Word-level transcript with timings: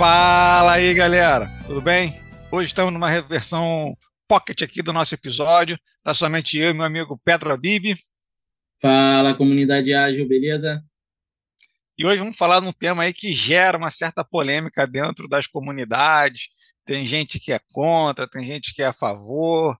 Fala 0.00 0.72
aí, 0.72 0.94
galera, 0.94 1.46
tudo 1.66 1.82
bem? 1.82 2.18
Hoje 2.50 2.68
estamos 2.68 2.90
numa 2.90 3.20
versão 3.20 3.94
pocket 4.26 4.62
aqui 4.62 4.80
do 4.80 4.94
nosso 4.94 5.14
episódio. 5.14 5.78
Tá 6.02 6.14
somente 6.14 6.56
eu 6.56 6.70
e 6.70 6.72
meu 6.72 6.84
amigo 6.86 7.20
Petro 7.22 7.52
Abib. 7.52 7.94
Fala, 8.80 9.36
comunidade 9.36 9.92
ágil, 9.92 10.26
beleza? 10.26 10.82
E 11.98 12.06
hoje 12.06 12.16
vamos 12.16 12.34
falar 12.34 12.60
de 12.60 12.66
um 12.66 12.72
tema 12.72 13.02
aí 13.02 13.12
que 13.12 13.34
gera 13.34 13.76
uma 13.76 13.90
certa 13.90 14.24
polêmica 14.24 14.86
dentro 14.86 15.28
das 15.28 15.46
comunidades. 15.46 16.48
Tem 16.86 17.06
gente 17.06 17.38
que 17.38 17.52
é 17.52 17.60
contra, 17.70 18.26
tem 18.26 18.46
gente 18.46 18.72
que 18.72 18.80
é 18.82 18.86
a 18.86 18.94
favor, 18.94 19.76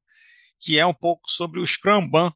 que 0.59 0.79
é 0.79 0.85
um 0.85 0.93
pouco 0.93 1.31
sobre 1.31 1.61
o 1.61 1.67
Scrum 1.67 2.07
Ban. 2.07 2.31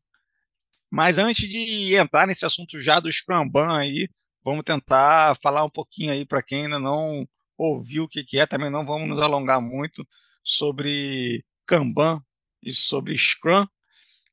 Mas 0.91 1.19
antes 1.19 1.46
de 1.46 1.95
entrar 1.96 2.27
nesse 2.27 2.46
assunto 2.46 2.80
já 2.80 2.98
do 2.98 3.12
Scrum 3.12 3.46
Ban 3.46 3.79
aí, 3.79 4.09
vamos 4.43 4.64
tentar 4.64 5.37
falar 5.43 5.63
um 5.67 5.71
pouquinho 5.71 6.13
aí 6.13 6.25
para 6.25 6.43
quem 6.43 6.64
ainda 6.64 6.79
não 6.79 7.29
ouviu 7.57 8.04
o 8.04 8.08
que, 8.08 8.25
que 8.25 8.39
é, 8.39 8.46
também 8.46 8.71
não 8.71 8.85
vamos 8.86 9.08
nos 9.08 9.21
alongar 9.21 9.61
muito 9.61 10.07
sobre 10.43 11.45
Kanban 11.67 12.21
e 12.62 12.72
sobre 12.72 13.17
Scrum. 13.17 13.67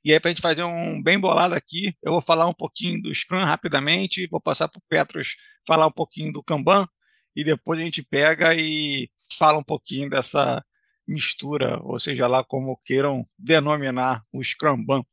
E 0.04 0.12
aí, 0.12 0.20
para 0.20 0.32
a 0.32 0.34
gente 0.34 0.42
fazer 0.42 0.64
um 0.64 1.02
bem 1.02 1.20
bolado 1.20 1.54
aqui, 1.54 1.96
eu 2.02 2.12
vou 2.14 2.22
falar 2.22 2.48
um 2.48 2.54
pouquinho 2.54 3.02
do 3.02 3.14
Scrum 3.14 3.44
rapidamente, 3.44 4.28
vou 4.28 4.42
passar 4.42 4.68
para 4.68 4.80
o 4.80 4.84
Petros 4.90 5.36
falar 5.68 5.88
um 5.88 5.92
pouquinho 5.92 6.34
do 6.34 6.44
Kanban, 6.44 6.88
e 7.36 7.44
depois 7.44 7.80
a 7.80 7.84
gente 7.84 8.04
pega 8.04 8.56
e 8.56 9.10
fala 9.38 9.60
um 9.60 9.64
pouquinho 9.64 10.10
dessa 10.10 10.64
mistura, 11.08 11.80
ou 11.84 12.00
seja 12.00 12.28
lá 12.28 12.44
como 12.44 12.80
queiram 12.86 13.24
denominar 13.38 14.24
o 14.32 14.44
Scrumban. 14.44 15.04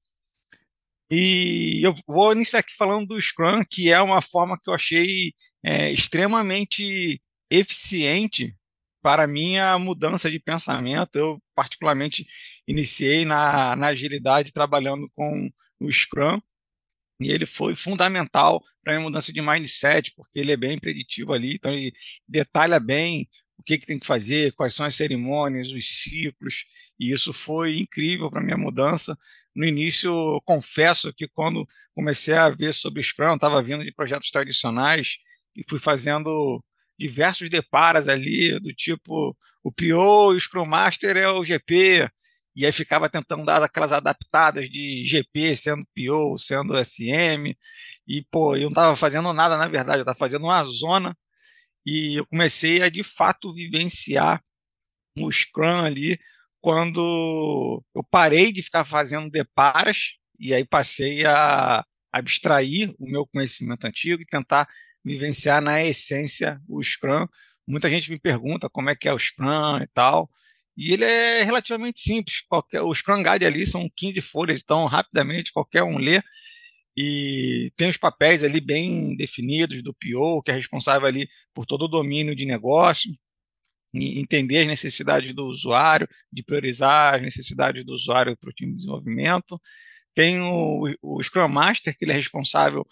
E 1.11 1.81
eu 1.85 1.95
vou 2.07 2.33
iniciar 2.33 2.61
aqui 2.61 2.75
falando 2.77 3.09
do 3.09 3.21
Scrum, 3.21 3.63
que 3.69 3.91
é 3.91 4.01
uma 4.01 4.21
forma 4.21 4.59
que 4.61 4.69
eu 4.71 4.75
achei 4.75 5.33
é, 5.63 5.91
extremamente 5.91 7.21
eficiente 7.51 8.57
para 9.03 9.27
minha 9.27 9.79
mudança 9.79 10.31
de 10.31 10.39
pensamento. 10.39 11.17
Eu, 11.17 11.43
particularmente, 11.55 12.27
iniciei 12.67 13.25
na, 13.25 13.77
na 13.77 13.89
agilidade 13.89 14.53
trabalhando 14.53 15.11
com 15.15 15.51
o 15.81 15.91
Scrum, 15.91 16.41
e 17.21 17.31
ele 17.31 17.47
foi 17.47 17.75
fundamental 17.75 18.63
para 18.83 18.95
minha 18.95 19.05
mudança 19.05 19.33
de 19.33 19.41
mindset, 19.41 20.13
porque 20.15 20.39
ele 20.39 20.53
é 20.53 20.57
bem 20.57 20.79
preditivo 20.79 21.33
ali, 21.33 21.55
então 21.55 21.73
ele 21.73 21.93
detalha 22.27 22.79
bem 22.79 23.29
o 23.57 23.63
que, 23.63 23.77
que 23.77 23.87
tem 23.87 23.99
que 23.99 24.07
fazer, 24.07 24.53
quais 24.53 24.75
são 24.75 24.87
as 24.87 24.95
cerimônias, 24.95 25.73
os 25.73 26.03
ciclos, 26.03 26.65
e 26.99 27.13
isso 27.13 27.33
foi 27.33 27.79
incrível 27.79 28.31
para 28.31 28.43
minha 28.43 28.57
mudança. 28.57 29.17
No 29.55 29.65
início, 29.65 30.41
confesso 30.45 31.13
que 31.13 31.27
quando 31.29 31.67
comecei 31.95 32.35
a 32.35 32.51
ver 32.51 32.73
sobre 32.73 33.03
Scrum, 33.03 33.35
estava 33.35 33.63
vindo 33.63 33.85
de 33.85 33.93
projetos 33.93 34.31
tradicionais 34.31 35.19
e 35.57 35.65
fui 35.69 35.81
fazendo 35.81 36.63
diversos 36.99 37.49
deparas 37.49 38.09
ali, 38.09 38.59
do 38.61 38.73
tipo, 38.75 39.37
o 39.63 39.73
PO 39.73 40.35
e 40.35 40.37
o 40.37 40.41
Scrum 40.41 40.67
Master 40.67 41.17
é 41.17 41.29
o 41.29 41.45
GP, 41.45 42.09
e 42.57 42.67
aí 42.67 42.73
ficava 42.73 43.09
tentando 43.09 43.45
dar 43.45 43.63
aquelas 43.63 43.93
adaptadas 43.93 44.69
de 44.69 45.05
GP, 45.05 45.57
sendo 45.57 45.87
PO, 45.95 46.37
sendo 46.39 46.77
SM, 46.85 47.57
e 48.07 48.23
pô, 48.31 48.57
eu 48.57 48.63
não 48.63 48.69
estava 48.71 48.97
fazendo 48.97 49.33
nada, 49.33 49.57
na 49.57 49.69
verdade, 49.69 49.99
eu 49.99 50.03
estava 50.03 50.19
fazendo 50.19 50.45
uma 50.45 50.65
zona, 50.65 51.17
e 51.87 52.19
eu 52.19 52.27
comecei 52.27 52.83
a 52.83 52.89
de 52.89 53.03
fato 53.05 53.55
vivenciar 53.55 54.43
o 55.19 55.31
Scrum 55.31 55.85
ali, 55.85 56.19
quando 56.61 57.83
eu 57.95 58.05
parei 58.05 58.53
de 58.53 58.63
ficar 58.63 58.85
fazendo 58.85 59.31
deparas, 59.31 60.15
e 60.39 60.53
aí 60.53 60.65
passei 60.65 61.25
a 61.27 61.85
abstrair 62.13 62.95
o 62.99 63.11
meu 63.11 63.27
conhecimento 63.27 63.87
antigo 63.87 64.23
e 64.23 64.27
tentar 64.27 64.69
vivenciar 65.09 65.61
na 65.63 65.85
essência 65.85 66.61
o 66.69 66.83
Scrum. 66.83 67.27
Muita 67.67 67.91
gente 67.91 68.11
me 68.11 68.19
pergunta 68.19 68.69
como 68.71 68.91
é 68.91 68.97
que 68.97 69.09
é 69.09 69.13
o 69.13 69.19
Scrum 69.19 69.79
e 69.83 69.87
tal. 69.89 70.31
E 70.77 70.93
ele 70.93 71.05
é 71.05 71.43
relativamente 71.43 71.99
simples. 72.01 72.43
Qualquer, 72.49 72.83
o 72.83 72.95
Scrum 72.95 73.23
Guide 73.23 73.45
ali 73.45 73.67
são 73.67 73.91
15 73.97 74.21
folhas, 74.21 74.61
então 74.63 74.87
rapidamente 74.87 75.53
qualquer 75.53 75.83
um 75.83 75.99
lê. 75.99 76.23
E 76.97 77.73
tem 77.77 77.89
os 77.89 77.97
papéis 77.97 78.45
ali 78.45 78.61
bem 78.61 79.17
definidos 79.17 79.83
do 79.83 79.95
PO, 79.95 80.43
que 80.43 80.51
é 80.51 80.55
responsável 80.55 81.07
ali 81.07 81.29
por 81.55 81.67
todo 81.67 81.85
o 81.85 81.89
domínio 81.89 82.35
de 82.35 82.45
negócio, 82.45 83.13
entender 83.95 84.63
as 84.63 84.69
necessidades 84.69 85.33
do 85.33 85.45
usuário, 85.45 86.09
de 86.33 86.43
priorizar 86.43 87.15
as 87.15 87.23
necessidades 87.23 87.85
do 87.85 87.93
usuário 87.93 88.37
para 88.37 88.51
o 88.51 88.53
time 88.53 88.73
de 88.73 88.79
desenvolvimento. 88.79 89.61
Tem 90.15 90.41
o, 90.41 90.93
o 91.03 91.23
Scrum 91.23 91.49
Master, 91.49 91.97
que 91.97 92.05
ele 92.05 92.13
é 92.13 92.17
responsável 92.17 92.87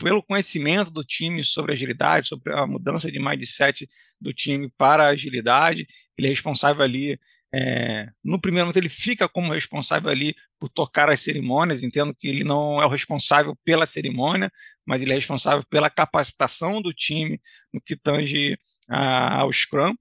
pelo 0.00 0.22
conhecimento 0.22 0.90
do 0.90 1.04
time 1.04 1.44
sobre 1.44 1.72
agilidade, 1.72 2.28
sobre 2.28 2.52
a 2.54 2.66
mudança 2.66 3.10
de 3.12 3.18
mindset 3.18 3.88
do 4.20 4.32
time 4.32 4.72
para 4.76 5.06
agilidade. 5.06 5.86
Ele 6.16 6.26
é 6.26 6.30
responsável 6.30 6.82
ali, 6.82 7.20
é, 7.52 8.08
no 8.24 8.40
primeiro 8.40 8.66
momento, 8.66 8.78
ele 8.78 8.88
fica 8.88 9.28
como 9.28 9.52
responsável 9.52 10.10
ali 10.10 10.34
por 10.58 10.68
tocar 10.68 11.10
as 11.10 11.20
cerimônias, 11.20 11.82
entendo 11.82 12.14
que 12.14 12.28
ele 12.28 12.44
não 12.44 12.82
é 12.82 12.86
o 12.86 12.88
responsável 12.88 13.56
pela 13.64 13.86
cerimônia, 13.86 14.50
mas 14.86 15.02
ele 15.02 15.12
é 15.12 15.14
responsável 15.14 15.64
pela 15.68 15.90
capacitação 15.90 16.80
do 16.80 16.92
time 16.92 17.40
no 17.72 17.80
que 17.80 17.96
tange 17.96 18.58
a, 18.88 19.40
ao 19.40 19.52
Scrum. 19.52 19.94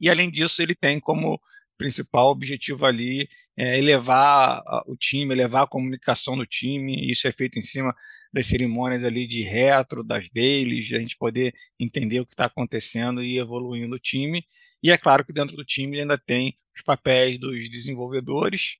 E, 0.00 0.10
além 0.10 0.30
disso, 0.30 0.62
ele 0.62 0.74
tem 0.74 0.98
como 0.98 1.40
principal 1.76 2.28
objetivo 2.30 2.86
ali 2.86 3.28
é 3.56 3.78
elevar 3.78 4.62
o 4.86 4.96
time, 4.96 5.34
elevar 5.34 5.64
a 5.64 5.66
comunicação 5.66 6.36
do 6.36 6.46
time. 6.46 7.10
Isso 7.10 7.26
é 7.28 7.32
feito 7.32 7.58
em 7.58 7.62
cima 7.62 7.94
das 8.34 8.46
cerimônias 8.46 9.04
ali 9.04 9.28
de 9.28 9.42
retro, 9.42 10.02
das 10.02 10.28
dailies, 10.28 10.92
a 10.92 10.98
gente 10.98 11.16
poder 11.16 11.54
entender 11.78 12.18
o 12.18 12.26
que 12.26 12.32
está 12.32 12.46
acontecendo 12.46 13.22
e 13.22 13.38
evoluindo 13.38 13.94
o 13.94 13.98
time. 13.98 14.44
E 14.82 14.90
é 14.90 14.98
claro 14.98 15.24
que 15.24 15.32
dentro 15.32 15.54
do 15.54 15.64
time 15.64 16.00
ainda 16.00 16.18
tem 16.18 16.58
os 16.74 16.82
papéis 16.82 17.38
dos 17.38 17.70
desenvolvedores, 17.70 18.78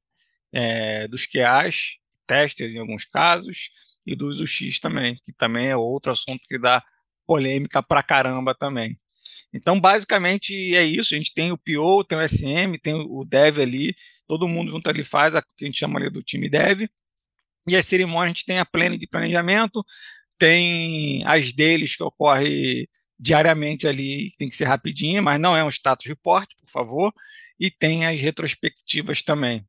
é, 0.53 1.07
dos 1.07 1.25
QAs, 1.25 1.99
testers 2.27 2.75
em 2.75 2.79
alguns 2.79 3.05
casos, 3.05 3.71
e 4.05 4.17
dos 4.17 4.41
UX 4.41 4.81
também, 4.81 5.15
que 5.25 5.33
também 5.33 5.69
é 5.69 5.77
outro 5.77 6.11
assunto 6.11 6.49
que 6.49 6.59
dá 6.59 6.83
polêmica 7.25 7.81
pra 7.81 8.03
caramba 8.03 8.57
também. 8.57 8.99
Então, 9.53 9.79
basicamente, 9.79 10.75
é 10.75 10.83
isso. 10.83 11.15
A 11.15 11.17
gente 11.17 11.33
tem 11.33 11.53
o 11.53 11.57
PO, 11.57 12.03
tem 12.03 12.19
o 12.19 12.29
SM, 12.29 12.77
tem 12.83 12.93
o 12.93 13.25
Dev 13.25 13.61
ali, 13.61 13.95
todo 14.27 14.49
mundo 14.49 14.73
junto 14.73 14.91
ali 14.91 15.05
faz 15.05 15.33
o 15.33 15.41
que 15.57 15.65
a 15.65 15.67
gente 15.67 15.79
chama 15.79 16.01
ali 16.01 16.11
do 16.11 16.25
time 16.25 16.51
Dev. 16.51 16.89
E 17.67 17.77
a 17.77 17.83
cerimônia 17.83 18.25
a 18.25 18.29
gente 18.29 18.45
tem 18.45 18.59
a 18.59 18.65
plena 18.65 18.97
de 18.97 19.07
planejamento, 19.07 19.85
tem 20.39 21.25
as 21.27 21.53
deles 21.53 21.97
que 21.97 22.03
ocorre 22.03 22.89
diariamente 23.19 23.87
ali, 23.87 24.31
tem 24.37 24.49
que 24.49 24.57
ser 24.57 24.65
rapidinho, 24.65 25.23
mas 25.23 25.41
não 25.41 25.57
é 25.57 25.65
um 25.65 25.71
status 25.71 26.07
report, 26.07 26.49
por 26.59 26.69
favor, 26.69 27.13
e 27.59 27.71
tem 27.71 28.05
as 28.05 28.21
retrospectivas 28.21 29.23
também. 29.23 29.65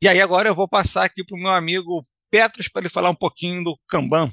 E 0.00 0.06
aí 0.06 0.20
agora 0.20 0.48
eu 0.48 0.54
vou 0.54 0.68
passar 0.68 1.04
aqui 1.04 1.24
para 1.24 1.36
o 1.36 1.40
meu 1.40 1.50
amigo 1.50 2.06
Petros 2.30 2.68
para 2.68 2.82
ele 2.82 2.88
falar 2.88 3.10
um 3.10 3.14
pouquinho 3.14 3.64
do 3.64 3.76
Kanban. 3.88 4.28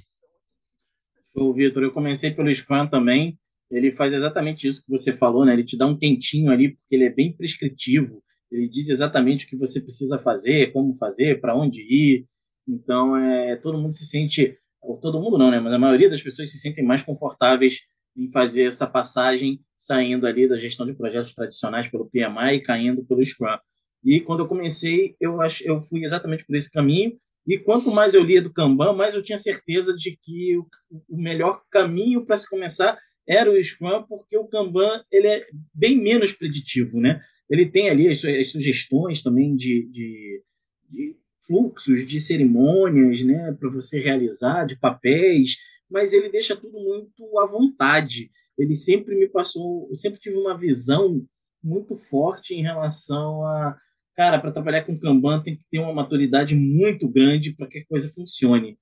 Ô, 1.33 1.53
Vitor, 1.53 1.83
eu 1.83 1.91
comecei 1.91 2.31
pelo 2.31 2.53
Scrum 2.53 2.87
também. 2.87 3.39
Ele 3.71 3.91
faz 3.93 4.13
exatamente 4.13 4.67
isso 4.67 4.83
que 4.83 4.91
você 4.91 5.15
falou, 5.15 5.45
né? 5.45 5.53
Ele 5.53 5.63
te 5.63 5.77
dá 5.77 5.87
um 5.87 5.97
quentinho 5.97 6.51
ali, 6.51 6.75
porque 6.75 6.95
ele 6.95 7.05
é 7.05 7.09
bem 7.09 7.35
prescritivo. 7.35 8.21
Ele 8.51 8.69
diz 8.69 8.89
exatamente 8.89 9.45
o 9.45 9.49
que 9.49 9.57
você 9.57 9.81
precisa 9.81 10.19
fazer, 10.19 10.71
como 10.71 10.95
fazer, 10.95 11.41
para 11.41 11.55
onde 11.55 11.81
ir. 11.81 12.27
Então, 12.67 13.15
é, 13.15 13.55
todo 13.57 13.77
mundo 13.77 13.93
se 13.93 14.05
sente, 14.05 14.57
todo 15.01 15.19
mundo 15.19 15.37
não, 15.37 15.51
né? 15.51 15.59
Mas 15.59 15.73
a 15.73 15.79
maioria 15.79 16.09
das 16.09 16.21
pessoas 16.21 16.51
se 16.51 16.57
sentem 16.57 16.83
mais 16.83 17.01
confortáveis 17.01 17.79
em 18.17 18.31
fazer 18.31 18.63
essa 18.63 18.87
passagem 18.87 19.59
saindo 19.75 20.25
ali 20.25 20.47
da 20.47 20.57
gestão 20.57 20.85
de 20.85 20.93
projetos 20.93 21.33
tradicionais 21.33 21.89
pelo 21.89 22.09
PMI 22.09 22.55
e 22.55 22.61
caindo 22.61 23.05
pelo 23.05 23.23
Scrum. 23.23 23.57
E 24.03 24.21
quando 24.21 24.41
eu 24.41 24.47
comecei, 24.47 25.15
eu 25.19 25.41
acho, 25.41 25.67
eu 25.67 25.79
fui 25.81 26.03
exatamente 26.03 26.45
por 26.45 26.55
esse 26.55 26.71
caminho. 26.71 27.17
E 27.47 27.59
quanto 27.59 27.91
mais 27.91 28.13
eu 28.13 28.23
lia 28.23 28.41
do 28.41 28.53
Kanban, 28.53 28.93
mais 28.93 29.13
eu 29.13 29.21
tinha 29.21 29.37
certeza 29.37 29.95
de 29.95 30.17
que 30.21 30.57
o, 30.57 30.65
o 31.09 31.17
melhor 31.17 31.61
caminho 31.69 32.25
para 32.25 32.37
se 32.37 32.49
começar 32.49 32.97
era 33.27 33.51
o 33.51 33.63
Scrum, 33.63 34.03
porque 34.07 34.37
o 34.37 34.47
Kanban 34.47 35.03
ele 35.11 35.27
é 35.27 35.45
bem 35.73 35.99
menos 35.99 36.31
preditivo, 36.31 36.99
né? 36.99 37.21
Ele 37.49 37.65
tem 37.69 37.89
ali 37.89 38.07
as, 38.07 38.23
as 38.23 38.51
sugestões 38.51 39.21
também 39.21 39.55
de, 39.55 39.87
de, 39.91 40.43
de 40.89 41.15
fluxos 41.47 42.05
de 42.05 42.19
cerimônias, 42.19 43.23
né, 43.23 43.55
para 43.59 43.69
você 43.69 43.99
realizar, 43.99 44.65
de 44.65 44.77
papéis, 44.77 45.57
mas 45.89 46.13
ele 46.13 46.29
deixa 46.29 46.55
tudo 46.55 46.79
muito 46.79 47.39
à 47.39 47.45
vontade. 47.45 48.29
Ele 48.57 48.75
sempre 48.75 49.15
me 49.15 49.27
passou, 49.27 49.87
eu 49.89 49.95
sempre 49.95 50.19
tive 50.19 50.37
uma 50.37 50.57
visão 50.57 51.25
muito 51.63 51.95
forte 51.95 52.53
em 52.53 52.61
relação 52.61 53.45
a, 53.45 53.77
cara, 54.15 54.39
para 54.39 54.51
trabalhar 54.51 54.83
com 54.83 54.99
Kanban 54.99 55.41
tem 55.41 55.57
que 55.57 55.63
ter 55.69 55.79
uma 55.79 55.93
maturidade 55.93 56.55
muito 56.55 57.07
grande 57.07 57.53
para 57.55 57.67
que 57.67 57.79
a 57.79 57.85
coisa 57.85 58.11
funcione. 58.13 58.77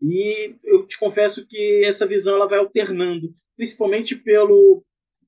E 0.00 0.54
eu 0.64 0.86
te 0.86 0.98
confesso 0.98 1.46
que 1.46 1.82
essa 1.84 2.06
visão 2.06 2.36
ela 2.36 2.48
vai 2.48 2.58
alternando, 2.58 3.34
principalmente 3.56 4.14
pelo 4.14 4.84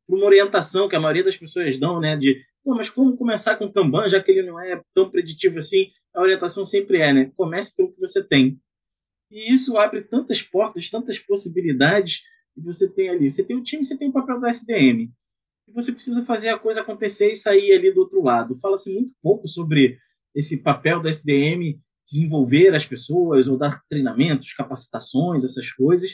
por 0.06 0.16
uma 0.16 0.26
orientação 0.26 0.88
que 0.88 0.96
a 0.96 1.00
maioria 1.00 1.22
das 1.22 1.36
pessoas 1.36 1.76
dão, 1.78 2.00
né, 2.00 2.16
de, 2.16 2.42
mas 2.66 2.90
como 2.90 3.16
começar 3.16 3.54
com 3.56 3.70
Kanban, 3.70 4.08
já 4.08 4.20
que 4.20 4.32
ele 4.32 4.42
não 4.42 4.58
é 4.58 4.82
tão 4.92 5.08
preditivo 5.08 5.58
assim? 5.58 5.86
A 6.20 6.22
orientação 6.22 6.66
sempre 6.66 6.98
é, 6.98 7.12
né? 7.12 7.32
Comece 7.36 7.74
pelo 7.74 7.92
que 7.92 7.98
você 7.98 8.22
tem. 8.22 8.60
E 9.30 9.52
isso 9.52 9.78
abre 9.78 10.02
tantas 10.02 10.42
portas, 10.42 10.90
tantas 10.90 11.18
possibilidades 11.18 12.20
que 12.54 12.60
você 12.60 12.88
tem 12.92 13.08
ali. 13.08 13.30
Você 13.30 13.44
tem 13.44 13.56
o 13.56 13.62
time, 13.62 13.84
você 13.84 13.96
tem 13.96 14.08
o 14.08 14.12
papel 14.12 14.38
do 14.38 14.46
SDM. 14.46 15.10
e 15.68 15.72
você 15.72 15.92
precisa 15.92 16.24
fazer 16.24 16.48
a 16.50 16.58
coisa 16.58 16.80
acontecer 16.80 17.30
e 17.30 17.36
sair 17.36 17.72
ali 17.72 17.92
do 17.92 18.00
outro 18.00 18.22
lado. 18.22 18.58
Fala-se 18.58 18.92
muito 18.92 19.14
pouco 19.22 19.48
sobre 19.48 19.98
esse 20.34 20.62
papel 20.62 21.00
do 21.00 21.08
SDM 21.08 21.80
desenvolver 22.04 22.74
as 22.74 22.84
pessoas 22.84 23.46
ou 23.46 23.56
dar 23.56 23.82
treinamentos, 23.88 24.52
capacitações, 24.52 25.44
essas 25.44 25.72
coisas, 25.72 26.10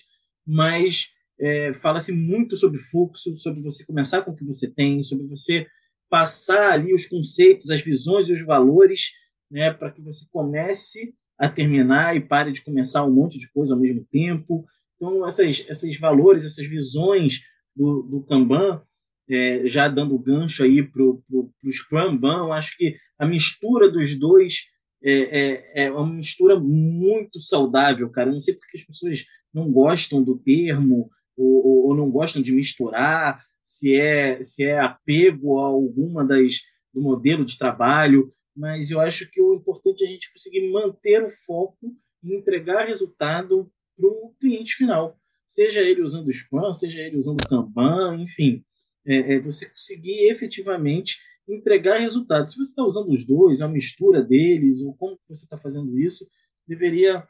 mas 0.47 1.09
é, 1.41 1.73
fala-se 1.75 2.13
muito 2.13 2.55
sobre 2.57 2.83
fluxo, 2.83 3.35
sobre 3.37 3.63
você 3.63 3.85
começar 3.85 4.23
com 4.23 4.33
o 4.33 4.37
que 4.37 4.45
você 4.45 4.71
tem, 4.71 5.03
sobre 5.03 5.27
você 5.27 5.67
passar 6.11 6.73
ali 6.73 6.95
os 6.95 7.07
conceitos, 7.07 7.71
as 7.71 7.81
visões 7.81 8.29
e 8.29 8.33
os 8.33 8.45
valores, 8.45 9.11
né, 9.51 9.73
para 9.73 9.91
que 9.91 10.01
você 10.01 10.27
comece 10.31 11.15
a 11.39 11.49
terminar 11.49 12.17
e 12.17 12.21
pare 12.21 12.53
de 12.53 12.63
começar 12.63 13.05
um 13.05 13.13
monte 13.13 13.39
de 13.39 13.51
coisa 13.51 13.75
ao 13.75 13.81
mesmo 13.81 14.05
tempo. 14.11 14.65
Então, 14.97 15.27
essas, 15.27 15.65
esses 15.69 15.99
valores, 15.99 16.45
essas 16.45 16.67
visões 16.67 17.41
do, 17.75 18.03
do 18.03 18.23
Kanban, 18.23 18.83
é, 19.29 19.67
já 19.67 19.89
dando 19.89 20.19
gancho 20.19 20.63
aí 20.63 20.83
para 20.83 21.03
o 21.03 21.53
Scrum 21.71 22.17
Ban, 22.17 22.39
eu 22.39 22.53
acho 22.53 22.77
que 22.77 22.97
a 23.19 23.27
mistura 23.27 23.91
dos 23.91 24.19
dois 24.19 24.67
é, 25.03 25.13
é, 25.13 25.85
é, 25.85 25.93
uma 25.93 26.07
mistura 26.07 26.59
muito 26.59 27.41
saudável, 27.41 28.09
cara. 28.11 28.31
Eu 28.31 28.35
não 28.35 28.41
sei 28.41 28.55
porque 28.55 28.79
as 28.79 28.85
pessoas 28.85 29.25
não 29.53 29.71
gostam 29.71 30.23
do 30.23 30.39
termo 30.39 31.11
ou, 31.37 31.89
ou, 31.89 31.97
não 31.97 32.11
gostam 32.11 32.41
de 32.41 32.51
misturar, 32.51 33.45
se 33.63 33.95
é, 33.95 34.43
se 34.43 34.65
é 34.65 34.79
apego 34.79 35.59
a 35.61 35.67
alguma 35.67 36.25
das 36.25 36.55
do 36.95 37.03
modelo 37.03 37.45
de 37.45 37.59
trabalho, 37.59 38.33
mas 38.57 38.91
eu 38.91 39.01
acho 39.01 39.31
que 39.31 39.41
o 39.41 39.55
importante 39.55 40.03
é 40.03 40.07
a 40.07 40.11
gente 40.11 40.33
conseguir 40.33 40.71
manter 40.71 41.23
o 41.23 41.31
foco 41.31 41.95
e 42.23 42.35
entregar 42.35 42.85
resultado 42.85 43.71
para 43.97 44.09
o 44.09 44.35
cliente 44.41 44.75
final, 44.75 45.19
seja 45.47 45.81
ele 45.81 46.03
usando 46.03 46.29
o 46.29 46.33
Scrum, 46.33 46.73
seja 46.73 47.01
ele 47.01 47.17
usando 47.17 47.41
o 47.41 47.49
Kanban, 47.49 48.23
enfim, 48.23 48.65
é, 49.07 49.35
é 49.35 49.41
você 49.41 49.69
conseguir 49.69 50.31
efetivamente 50.31 51.19
entregar 51.49 51.99
resultados. 51.99 52.53
Se 52.53 52.59
você 52.59 52.71
está 52.71 52.83
usando 52.83 53.13
os 53.13 53.25
dois, 53.25 53.61
a 53.61 53.69
mistura 53.69 54.23
deles, 54.23 54.81
ou 54.81 54.95
como 54.97 55.19
você 55.29 55.45
está 55.45 55.57
fazendo 55.57 55.99
isso, 55.99 56.27
deveria 56.67 57.27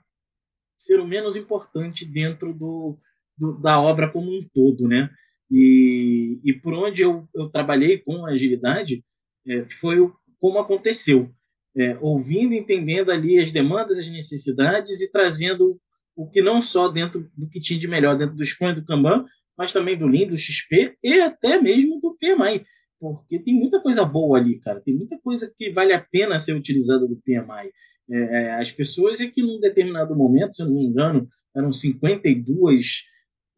ser 0.76 1.00
o 1.00 1.06
menos 1.06 1.36
importante 1.36 2.04
dentro 2.04 2.54
do, 2.54 2.98
do, 3.36 3.58
da 3.60 3.80
obra 3.80 4.10
como 4.10 4.30
um 4.30 4.46
todo, 4.54 4.88
né? 4.88 5.10
E, 5.50 6.40
e 6.44 6.52
por 6.54 6.74
onde 6.74 7.02
eu, 7.02 7.28
eu 7.34 7.48
trabalhei 7.48 7.98
com 7.98 8.26
agilidade 8.26 9.04
é, 9.46 9.64
foi 9.80 10.00
o, 10.00 10.14
como 10.40 10.58
aconteceu, 10.58 11.30
é, 11.76 11.96
ouvindo, 12.00 12.54
entendendo 12.54 13.10
ali 13.10 13.38
as 13.38 13.52
demandas, 13.52 13.98
as 13.98 14.08
necessidades 14.08 15.00
e 15.00 15.10
trazendo 15.10 15.78
o 16.16 16.28
que 16.28 16.40
não 16.40 16.62
só 16.62 16.88
dentro 16.88 17.30
do 17.36 17.48
que 17.48 17.60
tinha 17.60 17.78
de 17.78 17.86
melhor 17.86 18.16
dentro 18.16 18.34
do 18.34 18.44
Scrum 18.44 18.70
e 18.70 18.74
do 18.76 18.84
Kanban, 18.84 19.26
mas 19.56 19.72
também 19.72 19.98
do 19.98 20.06
Lean, 20.06 20.28
do 20.28 20.38
XP 20.38 20.96
e 21.02 21.20
até 21.20 21.60
mesmo 21.60 22.00
do 22.00 22.16
PMI, 22.18 22.64
porque 22.98 23.38
tem 23.38 23.54
muita 23.54 23.80
coisa 23.80 24.04
boa 24.04 24.38
ali, 24.38 24.58
cara, 24.60 24.80
tem 24.80 24.94
muita 24.94 25.18
coisa 25.18 25.52
que 25.56 25.70
vale 25.70 25.92
a 25.92 26.00
pena 26.00 26.38
ser 26.38 26.54
utilizada 26.54 27.06
do 27.06 27.16
PMI. 27.16 27.70
É, 28.10 28.18
é, 28.18 28.54
as 28.54 28.70
pessoas 28.70 29.20
é 29.20 29.26
que 29.26 29.42
num 29.42 29.60
determinado 29.60 30.14
momento, 30.14 30.56
se 30.56 30.62
eu 30.62 30.66
não 30.66 30.74
me 30.74 30.86
engano, 30.86 31.28
eram 31.54 31.72
52 31.72 33.04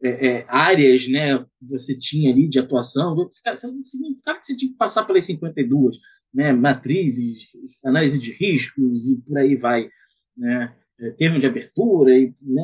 é, 0.01 0.27
é, 0.27 0.45
áreas 0.47 1.07
né, 1.09 1.37
que 1.37 1.65
você 1.69 1.97
tinha 1.97 2.31
ali 2.31 2.47
de 2.47 2.59
atuação, 2.59 3.15
cara, 3.43 3.57
não 3.63 3.83
significava 3.83 4.39
que 4.39 4.45
você 4.45 4.55
tinha 4.55 4.71
que 4.71 4.77
passar 4.77 5.05
pelas 5.05 5.25
52, 5.25 5.97
né, 6.33 6.51
matrizes, 6.51 7.47
análise 7.83 8.19
de 8.19 8.31
riscos 8.31 9.09
e 9.09 9.15
por 9.17 9.37
aí 9.37 9.55
vai, 9.55 9.89
né, 10.37 10.75
é, 10.99 11.11
termo 11.11 11.39
de 11.39 11.47
abertura 11.47 12.17
e, 12.17 12.33
né, 12.41 12.63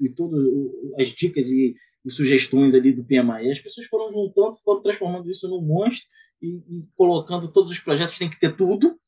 e, 0.00 0.08
todas 0.10 0.40
as 0.98 1.08
dicas 1.08 1.50
e, 1.50 1.74
e, 2.04 2.10
sugestões 2.10 2.74
ali 2.74 2.92
do 2.92 3.04
PMI. 3.04 3.46
E 3.46 3.52
as 3.52 3.60
pessoas 3.60 3.86
foram 3.86 4.10
juntando, 4.10 4.56
foram 4.64 4.82
transformando 4.82 5.30
isso 5.30 5.48
num 5.48 5.62
monstro 5.62 6.08
e, 6.42 6.56
e 6.56 6.84
colocando 6.96 7.52
todos 7.52 7.70
os 7.70 7.78
projetos 7.78 8.18
tem 8.18 8.28
que 8.28 8.40
ter 8.40 8.56
tudo, 8.56 8.98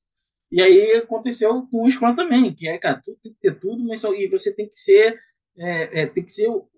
e 0.53 0.61
aí 0.61 0.97
aconteceu 0.97 1.67
com 1.71 1.83
o 1.83 1.91
Scrum 1.91 2.15
também, 2.15 2.55
que 2.55 2.69
é, 2.69 2.77
cara, 2.77 3.01
tudo 3.03 3.17
tem 3.23 3.33
que 3.33 3.41
ter 3.41 3.59
tudo, 3.59 3.83
mas 3.85 4.01
só, 4.01 4.13
e 4.13 4.29
você 4.29 4.55
tem 4.55 4.69
que 4.69 4.79
ser, 4.79 5.19
é, 5.57 6.03
é, 6.03 6.07
tem 6.07 6.23
que 6.23 6.31
ser 6.31 6.49
o, 6.51 6.69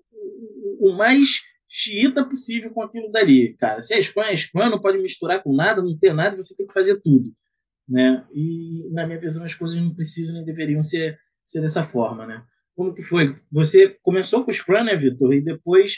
o, 0.79 0.93
mais 0.97 1.43
xiita 1.77 2.25
possível 2.25 2.71
com 2.71 2.83
aquilo 2.83 3.11
dali, 3.11 3.55
cara. 3.55 3.81
Se 3.81 3.95
é 3.95 4.01
Scrum, 4.01 4.23
é 4.23 4.37
Scrum, 4.37 4.71
não 4.71 4.81
pode 4.81 4.99
misturar 4.99 5.43
com 5.43 5.53
nada, 5.53 5.83
não 5.83 5.99
ter 5.99 6.15
nada, 6.15 6.37
você 6.37 6.55
tem 6.55 6.69
que 6.69 6.73
fazer 6.73 7.01
tudo, 7.01 7.33
né? 7.89 8.25
E 8.33 8.89
na 8.93 9.05
minha 9.05 9.19
visão 9.19 9.45
as 9.45 9.55
coisas 9.55 9.77
não 9.77 9.93
precisam 9.93 10.35
nem 10.35 10.45
deveriam 10.45 10.85
ser, 10.85 11.19
ser 11.43 11.61
dessa 11.61 11.85
forma, 11.85 12.27
né? 12.27 12.45
Como 12.77 12.95
que 12.95 13.03
foi? 13.03 13.37
Você 13.51 13.89
começou 14.03 14.45
com 14.45 14.53
o 14.53 14.55
Scrum, 14.55 14.85
né, 14.85 14.97
Vitor? 14.97 15.35
E 15.35 15.41
depois 15.41 15.97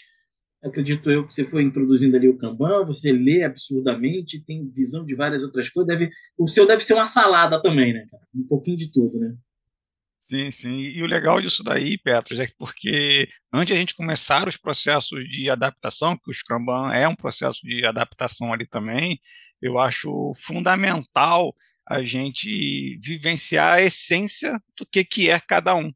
acredito 0.62 1.10
eu 1.10 1.26
que 1.26 1.34
você 1.34 1.44
foi 1.44 1.62
introduzindo 1.62 2.16
ali 2.16 2.26
o 2.26 2.38
Kanban, 2.38 2.86
você 2.86 3.12
lê 3.12 3.44
absurdamente, 3.44 4.42
tem 4.44 4.66
visão 4.70 5.04
de 5.04 5.14
várias 5.14 5.42
outras 5.42 5.68
coisas, 5.68 5.86
deve, 5.86 6.10
o 6.38 6.48
seu 6.48 6.66
deve 6.66 6.82
ser 6.82 6.94
uma 6.94 7.06
salada 7.06 7.60
também, 7.60 7.92
né, 7.92 8.06
cara? 8.10 8.22
Um 8.34 8.46
pouquinho 8.48 8.78
de 8.78 8.90
tudo, 8.90 9.18
né? 9.18 9.36
Sim, 10.28 10.50
sim. 10.50 10.76
E 10.76 11.02
o 11.02 11.06
legal 11.06 11.40
disso 11.40 11.62
daí, 11.62 11.96
Petros, 11.96 12.40
é 12.40 12.48
porque 12.58 13.28
antes 13.52 13.68
de 13.68 13.72
a 13.74 13.76
gente 13.76 13.94
começar 13.94 14.48
os 14.48 14.56
processos 14.56 15.24
de 15.28 15.48
adaptação, 15.48 16.16
que 16.18 16.28
o 16.30 16.34
Scrum 16.34 16.66
é 16.92 17.06
um 17.06 17.14
processo 17.14 17.60
de 17.62 17.86
adaptação 17.86 18.52
ali 18.52 18.66
também, 18.66 19.20
eu 19.62 19.78
acho 19.78 20.32
fundamental 20.34 21.54
a 21.88 22.02
gente 22.02 22.98
vivenciar 22.98 23.74
a 23.74 23.82
essência 23.82 24.60
do 24.76 24.84
que, 24.84 25.04
que 25.04 25.30
é 25.30 25.38
cada 25.38 25.76
um. 25.76 25.92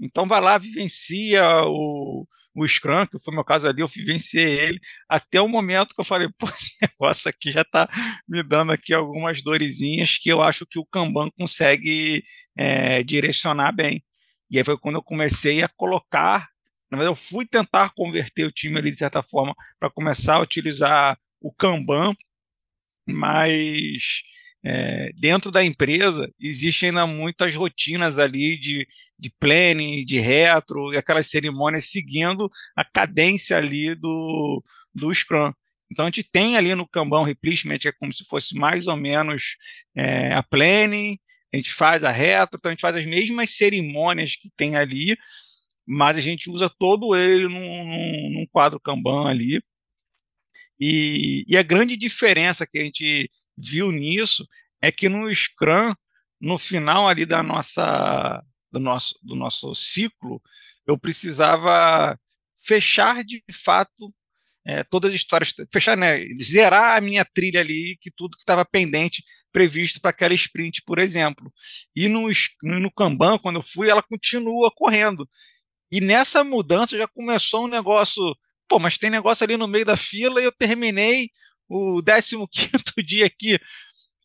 Então 0.00 0.26
vai 0.26 0.40
lá, 0.40 0.58
vivencia 0.58 1.44
o, 1.66 2.26
o 2.56 2.66
Scrum, 2.66 3.06
que 3.06 3.18
foi 3.18 3.34
meu 3.34 3.44
caso 3.44 3.68
ali, 3.68 3.82
eu 3.82 3.88
vivenciei 3.88 4.58
ele, 4.58 4.80
até 5.08 5.40
o 5.40 5.48
momento 5.48 5.94
que 5.94 6.00
eu 6.00 6.04
falei, 6.04 6.28
pô, 6.38 6.46
esse 6.48 6.76
negócio 6.80 7.28
aqui 7.28 7.52
já 7.52 7.60
está 7.60 7.88
me 8.26 8.42
dando 8.42 8.72
aqui 8.72 8.94
algumas 8.94 9.42
dorezinhas 9.42 10.16
que 10.16 10.30
eu 10.30 10.40
acho 10.40 10.66
que 10.66 10.78
o 10.78 10.86
Kanban 10.86 11.28
consegue 11.36 12.24
é, 12.56 13.02
direcionar 13.02 13.72
bem. 13.72 14.02
E 14.50 14.58
aí 14.58 14.64
foi 14.64 14.78
quando 14.78 14.96
eu 14.96 15.02
comecei 15.02 15.62
a 15.62 15.68
colocar, 15.68 16.48
na 16.90 16.96
verdade 16.96 17.10
eu 17.12 17.16
fui 17.16 17.46
tentar 17.46 17.92
converter 17.94 18.46
o 18.46 18.52
time 18.52 18.78
ali 18.78 18.90
de 18.90 18.96
certa 18.96 19.22
forma 19.22 19.54
para 19.78 19.90
começar 19.90 20.36
a 20.36 20.40
utilizar 20.40 21.18
o 21.40 21.52
Kanban, 21.52 22.14
mas 23.06 24.22
é, 24.64 25.10
dentro 25.14 25.50
da 25.50 25.64
empresa 25.64 26.32
existem 26.40 26.88
ainda 26.88 27.06
muitas 27.06 27.54
rotinas 27.54 28.18
ali 28.18 28.58
de, 28.58 28.86
de 29.18 29.30
planning, 29.38 30.04
de 30.04 30.18
retro, 30.18 30.92
e 30.92 30.96
aquelas 30.96 31.28
cerimônias 31.28 31.90
seguindo 31.90 32.50
a 32.74 32.84
cadência 32.84 33.56
ali 33.56 33.94
do, 33.94 34.62
do 34.94 35.14
Scrum. 35.14 35.52
Então 35.90 36.06
a 36.06 36.08
gente 36.08 36.24
tem 36.24 36.56
ali 36.56 36.74
no 36.74 36.88
Kanban 36.88 37.24
Replenishment, 37.24 37.78
que 37.78 37.88
é 37.88 37.92
como 37.92 38.12
se 38.12 38.24
fosse 38.24 38.54
mais 38.56 38.86
ou 38.86 38.96
menos 38.96 39.56
é, 39.94 40.32
a 40.32 40.42
planning, 40.42 41.18
a 41.52 41.56
gente 41.56 41.72
faz 41.72 42.04
a 42.04 42.10
retro, 42.10 42.58
então 42.58 42.70
a 42.70 42.72
gente 42.72 42.80
faz 42.80 42.96
as 42.96 43.06
mesmas 43.06 43.50
cerimônias 43.50 44.36
que 44.36 44.50
tem 44.56 44.76
ali, 44.76 45.16
mas 45.86 46.18
a 46.18 46.20
gente 46.20 46.50
usa 46.50 46.68
todo 46.68 47.14
ele 47.14 47.44
num, 47.48 47.84
num, 47.84 48.30
num 48.30 48.46
quadro 48.50 48.80
Kanban 48.80 49.28
ali. 49.28 49.62
E, 50.78 51.44
e, 51.48 51.56
a 51.56 51.62
grande 51.62 51.96
diferença 51.96 52.66
que 52.66 52.78
a 52.78 52.82
gente 52.82 53.30
viu 53.56 53.90
nisso 53.90 54.46
é 54.80 54.92
que 54.92 55.08
no 55.08 55.32
Scrum, 55.34 55.94
no 56.40 56.58
final 56.58 57.08
ali 57.08 57.24
da 57.24 57.42
nossa, 57.42 58.42
do, 58.70 58.78
nosso, 58.78 59.18
do 59.22 59.34
nosso 59.34 59.74
ciclo, 59.74 60.40
eu 60.86 60.98
precisava 60.98 62.18
fechar 62.58 63.24
de 63.24 63.42
fato 63.52 64.12
é, 64.66 64.82
todas 64.82 65.10
as 65.10 65.16
histórias, 65.16 65.54
fechar, 65.72 65.96
né, 65.96 66.18
zerar 66.42 66.96
a 66.96 67.00
minha 67.00 67.24
trilha 67.24 67.60
ali, 67.60 67.96
que 68.00 68.10
tudo 68.10 68.36
que 68.36 68.42
estava 68.42 68.64
pendente 68.64 69.24
previsto 69.52 70.00
para 70.00 70.10
aquela 70.10 70.34
sprint, 70.34 70.82
por 70.84 70.98
exemplo. 70.98 71.52
E 71.94 72.08
no, 72.08 72.28
no 72.62 72.92
Kanban, 72.92 73.38
quando 73.38 73.56
eu 73.56 73.62
fui, 73.62 73.88
ela 73.88 74.02
continua 74.02 74.70
correndo. 74.74 75.26
E 75.90 76.00
nessa 76.00 76.44
mudança 76.44 76.96
já 76.96 77.06
começou 77.06 77.64
um 77.64 77.68
negócio, 77.68 78.22
pô, 78.68 78.78
mas 78.78 78.98
tem 78.98 79.08
negócio 79.08 79.44
ali 79.44 79.56
no 79.56 79.68
meio 79.68 79.84
da 79.84 79.96
fila 79.96 80.42
e 80.42 80.44
eu 80.44 80.52
terminei 80.52 81.30
o 81.68 82.02
15 82.48 82.84
dia 83.06 83.26
aqui. 83.26 83.58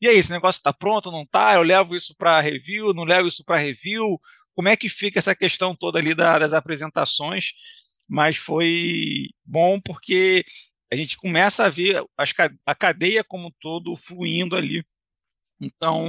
E 0.01 0.07
aí, 0.07 0.17
esse 0.17 0.31
negócio 0.31 0.59
está 0.59 0.73
pronto, 0.73 1.11
não 1.11 1.23
está? 1.23 1.55
Eu 1.55 1.63
levo 1.63 1.95
isso 1.95 2.15
para 2.15 2.41
review, 2.41 2.93
não 2.93 3.03
levo 3.03 3.27
isso 3.27 3.43
para 3.43 3.57
review? 3.57 4.19
Como 4.55 4.67
é 4.69 4.75
que 4.75 4.89
fica 4.89 5.19
essa 5.19 5.35
questão 5.35 5.75
toda 5.75 5.99
ali 5.99 6.15
da, 6.15 6.39
das 6.39 6.53
apresentações? 6.53 7.51
Mas 8.07 8.37
foi 8.37 9.27
bom 9.45 9.79
porque 9.79 10.43
a 10.91 10.95
gente 10.95 11.17
começa 11.17 11.65
a 11.65 11.69
ver 11.69 12.03
as, 12.17 12.33
a 12.65 12.75
cadeia 12.75 13.23
como 13.23 13.47
um 13.47 13.51
todo 13.59 13.95
fluindo 13.95 14.55
ali. 14.55 14.83
Então, 15.59 16.07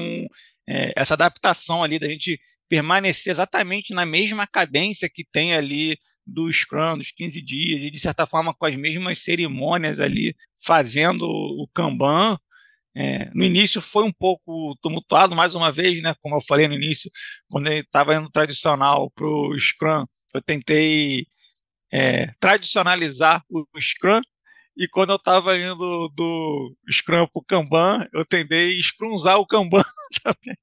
é, 0.66 0.92
essa 0.96 1.14
adaptação 1.14 1.84
ali 1.84 1.98
da 1.98 2.08
gente 2.08 2.40
permanecer 2.68 3.30
exatamente 3.30 3.92
na 3.92 4.06
mesma 4.06 4.46
cadência 4.46 5.08
que 5.08 5.24
tem 5.24 5.54
ali 5.54 5.98
do 6.26 6.52
Scrum, 6.52 6.98
dos 6.98 7.10
15 7.12 7.40
dias, 7.42 7.82
e 7.82 7.90
de 7.90 7.98
certa 7.98 8.26
forma 8.26 8.54
com 8.54 8.66
as 8.66 8.74
mesmas 8.76 9.20
cerimônias 9.20 10.00
ali, 10.00 10.34
fazendo 10.64 11.24
o 11.26 11.68
Kanban. 11.74 12.38
É, 12.94 13.30
no 13.34 13.44
início 13.44 13.80
foi 13.80 14.04
um 14.04 14.12
pouco 14.12 14.76
tumultuado, 14.82 15.34
mais 15.34 15.54
uma 15.54 15.72
vez, 15.72 16.02
né, 16.02 16.14
como 16.20 16.36
eu 16.36 16.40
falei 16.42 16.68
no 16.68 16.74
início, 16.74 17.10
quando 17.48 17.68
eu 17.68 17.80
estava 17.80 18.14
indo 18.14 18.30
tradicional 18.30 19.10
para 19.12 19.26
o 19.26 19.58
Scrum, 19.58 20.04
eu 20.34 20.42
tentei 20.42 21.26
é, 21.92 22.26
tradicionalizar 22.38 23.42
o 23.48 23.64
Scrum, 23.80 24.20
e 24.76 24.88
quando 24.88 25.10
eu 25.10 25.16
estava 25.16 25.56
indo 25.58 26.08
do 26.14 26.74
Scrum 26.90 27.26
para 27.26 27.40
o 27.40 27.44
Kanban, 27.44 28.06
eu 28.12 28.24
tendei 28.24 28.78
a 28.78 28.82
scrumzar 28.82 29.38
o 29.38 29.46
Kanban 29.46 29.82
também. 30.22 30.56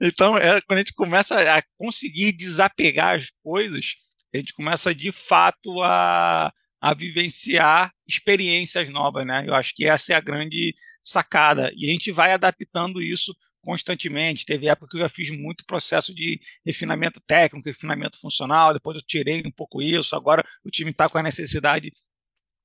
Então, 0.00 0.36
é, 0.38 0.60
quando 0.62 0.78
a 0.78 0.82
gente 0.82 0.94
começa 0.94 1.38
a 1.38 1.62
conseguir 1.76 2.32
desapegar 2.32 3.16
as 3.16 3.30
coisas, 3.42 3.94
a 4.32 4.36
gente 4.36 4.54
começa 4.54 4.94
de 4.94 5.12
fato 5.12 5.82
a, 5.82 6.52
a 6.80 6.94
vivenciar 6.94 7.92
experiências 8.06 8.88
novas, 8.88 9.26
né? 9.26 9.44
Eu 9.46 9.54
acho 9.54 9.74
que 9.74 9.86
essa 9.86 10.12
é 10.12 10.16
a 10.16 10.20
grande 10.20 10.74
sacada. 11.02 11.72
E 11.76 11.88
a 11.88 11.92
gente 11.92 12.10
vai 12.12 12.32
adaptando 12.32 13.02
isso 13.02 13.34
constantemente. 13.62 14.46
Teve 14.46 14.68
época 14.68 14.88
que 14.90 14.96
eu 14.96 15.00
já 15.00 15.08
fiz 15.08 15.30
muito 15.30 15.66
processo 15.66 16.14
de 16.14 16.40
refinamento 16.64 17.20
técnico, 17.20 17.68
refinamento 17.68 18.18
funcional, 18.18 18.72
depois 18.72 18.96
eu 18.96 19.02
tirei 19.02 19.42
um 19.44 19.50
pouco 19.50 19.82
isso, 19.82 20.14
agora 20.14 20.46
o 20.64 20.70
time 20.70 20.92
está 20.92 21.08
com 21.08 21.18
a 21.18 21.22
necessidade 21.22 21.92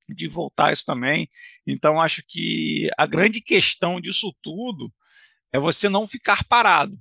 de 0.07 0.27
voltar 0.27 0.71
isso 0.71 0.85
também. 0.85 1.27
Então, 1.65 1.99
acho 1.99 2.23
que 2.27 2.89
a 2.97 3.07
grande 3.07 3.41
questão 3.41 3.99
disso 3.99 4.31
tudo 4.41 4.93
é 5.51 5.59
você 5.59 5.89
não 5.89 6.07
ficar 6.07 6.43
parado. 6.43 6.99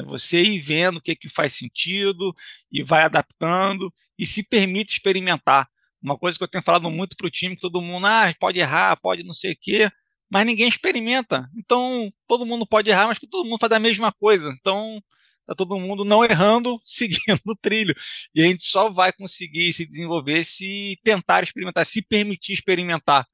É 0.00 0.04
você 0.04 0.42
ir 0.42 0.58
vendo 0.60 0.96
o 0.96 1.00
que, 1.00 1.14
que 1.14 1.28
faz 1.28 1.54
sentido 1.54 2.34
e 2.70 2.82
vai 2.82 3.02
adaptando 3.02 3.92
e 4.18 4.26
se 4.26 4.42
permite 4.42 4.92
experimentar. 4.92 5.68
Uma 6.02 6.16
coisa 6.18 6.38
que 6.38 6.44
eu 6.44 6.48
tenho 6.48 6.64
falado 6.64 6.90
muito 6.90 7.16
para 7.16 7.26
o 7.26 7.30
time, 7.30 7.54
que 7.54 7.60
todo 7.60 7.80
mundo 7.80 8.06
ah, 8.06 8.34
pode 8.40 8.58
errar, 8.58 8.98
pode 9.00 9.22
não 9.22 9.34
sei 9.34 9.52
o 9.52 9.58
quê, 9.60 9.90
mas 10.30 10.46
ninguém 10.46 10.68
experimenta. 10.68 11.48
Então, 11.56 12.10
todo 12.26 12.46
mundo 12.46 12.66
pode 12.66 12.88
errar, 12.90 13.08
mas 13.08 13.18
todo 13.18 13.44
mundo 13.44 13.60
faz 13.60 13.72
a 13.72 13.78
mesma 13.78 14.12
coisa. 14.12 14.48
Então, 14.58 15.02
tá 15.46 15.54
todo 15.54 15.76
mundo 15.78 16.04
não 16.04 16.24
errando, 16.24 16.80
seguindo 16.84 17.40
o 17.46 17.56
trilho. 17.56 17.94
E 18.34 18.42
a 18.42 18.46
gente 18.46 18.64
só 18.64 18.90
vai 18.90 19.12
conseguir 19.12 19.72
se 19.72 19.86
desenvolver 19.86 20.44
se 20.44 20.98
tentar 21.04 21.42
experimentar, 21.42 21.84
se 21.84 22.02
permitir 22.02 22.52
experimentar. 22.52 23.26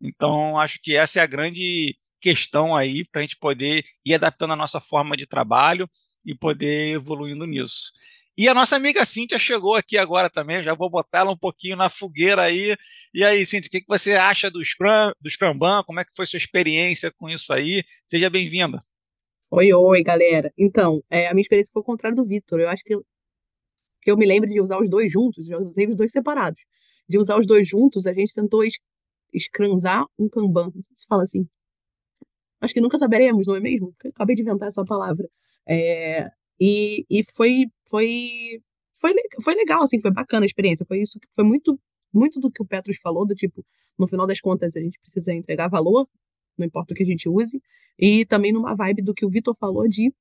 Então, 0.00 0.58
acho 0.58 0.78
que 0.82 0.96
essa 0.96 1.20
é 1.20 1.22
a 1.22 1.26
grande 1.26 1.96
questão 2.20 2.74
aí 2.74 3.04
para 3.04 3.20
a 3.20 3.22
gente 3.22 3.36
poder 3.36 3.84
ir 4.04 4.14
adaptando 4.14 4.52
a 4.52 4.56
nossa 4.56 4.80
forma 4.80 5.16
de 5.16 5.26
trabalho 5.26 5.88
e 6.24 6.34
poder 6.34 6.94
evoluindo 6.94 7.46
nisso. 7.46 7.92
E 8.36 8.48
a 8.48 8.54
nossa 8.54 8.76
amiga 8.76 9.04
Cíntia 9.04 9.36
chegou 9.36 9.74
aqui 9.74 9.98
agora 9.98 10.30
também, 10.30 10.62
já 10.62 10.72
vou 10.72 10.88
botar 10.88 11.18
ela 11.18 11.32
um 11.32 11.36
pouquinho 11.36 11.76
na 11.76 11.88
fogueira 11.88 12.42
aí. 12.42 12.76
E 13.12 13.24
aí, 13.24 13.44
Cíntia, 13.44 13.66
o 13.66 13.70
que, 13.70 13.80
que 13.80 13.88
você 13.88 14.12
acha 14.12 14.48
do 14.48 14.64
Scrum, 14.64 15.10
do 15.20 15.28
Scrumban? 15.28 15.82
Como 15.84 15.98
é 15.98 16.04
que 16.04 16.14
foi 16.14 16.24
sua 16.24 16.36
experiência 16.36 17.10
com 17.10 17.28
isso 17.28 17.52
aí? 17.52 17.82
Seja 18.06 18.30
bem-vinda. 18.30 18.78
Oi, 19.50 19.72
oi, 19.72 20.02
galera. 20.04 20.52
Então, 20.56 21.02
é, 21.10 21.26
a 21.26 21.34
minha 21.34 21.42
experiência 21.42 21.72
foi 21.72 21.82
o 21.82 21.84
contrário 21.84 22.14
do 22.14 22.24
Vitor. 22.24 22.60
Eu 22.60 22.68
acho 22.68 22.84
que, 22.84 22.96
que 24.02 24.10
eu 24.10 24.16
me 24.16 24.24
lembro 24.24 24.48
de 24.48 24.60
usar 24.60 24.78
os 24.78 24.88
dois 24.88 25.10
juntos, 25.10 25.44
já 25.44 25.58
usei 25.58 25.88
os 25.88 25.96
dois 25.96 26.12
separados. 26.12 26.62
De 27.08 27.18
usar 27.18 27.38
os 27.40 27.46
dois 27.46 27.66
juntos, 27.66 28.06
a 28.06 28.14
gente 28.14 28.32
tentou 28.32 28.62
es 28.62 28.74
escranzar 29.32 30.04
um 30.16 30.28
Kanban. 30.28 30.70
Se 30.94 31.06
fala 31.08 31.24
assim. 31.24 31.48
Acho 32.60 32.74
que 32.74 32.80
nunca 32.80 32.98
saberemos, 32.98 33.46
não 33.46 33.56
é 33.56 33.60
mesmo? 33.60 33.94
Acabei 34.04 34.34
de 34.36 34.42
inventar 34.42 34.68
essa 34.68 34.84
palavra. 34.84 35.28
É, 35.66 36.28
e, 36.60 37.04
e 37.08 37.22
foi, 37.34 37.66
foi, 37.88 38.60
foi, 39.00 39.12
foi 39.42 39.54
legal, 39.54 39.82
assim, 39.82 40.00
foi 40.00 40.10
bacana 40.10 40.44
a 40.44 40.46
experiência. 40.46 40.84
Foi 40.86 41.00
isso 41.00 41.18
foi 41.34 41.44
muito, 41.44 41.78
muito 42.12 42.40
do 42.40 42.50
que 42.50 42.62
o 42.62 42.66
Petros 42.66 42.98
falou, 42.98 43.26
do 43.26 43.34
tipo, 43.34 43.64
no 43.98 44.06
final 44.06 44.26
das 44.26 44.40
contas, 44.40 44.76
a 44.76 44.80
gente 44.80 44.98
precisa 45.00 45.32
entregar 45.32 45.68
valor, 45.68 46.08
não 46.56 46.66
importa 46.66 46.92
o 46.92 46.96
que 46.96 47.02
a 47.02 47.06
gente 47.06 47.28
use, 47.28 47.60
e 47.98 48.24
também 48.26 48.52
numa 48.52 48.74
vibe 48.74 49.02
do 49.02 49.14
que 49.14 49.26
o 49.26 49.30
Vitor 49.30 49.56
falou 49.56 49.88
de 49.88 50.12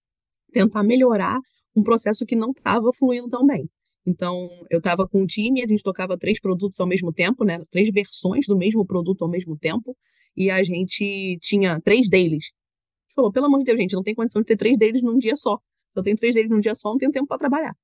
tentar 0.52 0.84
melhorar 0.84 1.40
um 1.76 1.84
processo 1.84 2.26
que 2.26 2.36
não 2.36 2.52
estava 2.52 2.92
fluindo 2.94 3.30
tão 3.30 3.46
bem. 3.46 3.70
Então, 4.06 4.50
eu 4.70 4.80
estava 4.80 5.08
com 5.08 5.22
um 5.22 5.26
time, 5.26 5.62
a 5.62 5.68
gente 5.68 5.84
tocava 5.84 6.18
três 6.18 6.40
produtos 6.40 6.80
ao 6.80 6.88
mesmo 6.88 7.12
tempo, 7.12 7.44
né? 7.44 7.62
Três 7.70 7.92
versões 7.92 8.48
do 8.48 8.58
mesmo 8.58 8.86
produto 8.86 9.24
ao 9.24 9.30
mesmo 9.30 9.58
tempo, 9.58 9.96
e 10.38 10.52
a 10.52 10.64
gente 10.64 11.40
tinha 11.42 11.82
três 11.82 12.08
dailies. 12.08 12.46
A 12.46 13.08
gente 13.08 13.16
falou, 13.16 13.32
pelo 13.32 13.48
amor 13.48 13.60
de 13.60 13.66
Deus, 13.66 13.80
gente, 13.80 13.96
não 13.96 14.04
tem 14.04 14.14
condição 14.14 14.42
de 14.44 14.46
ter 14.46 14.56
três 14.56 14.78
dailies 14.78 15.02
num 15.02 15.18
dia 15.18 15.36
só. 15.36 15.58
Se 15.58 16.00
eu 16.00 16.04
tenho 16.04 16.16
três 16.16 16.36
deles 16.36 16.52
num 16.52 16.60
dia 16.60 16.76
só, 16.76 16.92
não 16.92 16.98
tenho 16.98 17.12
tempo 17.12 17.28
para 17.28 17.40
trabalhar. 17.40 17.76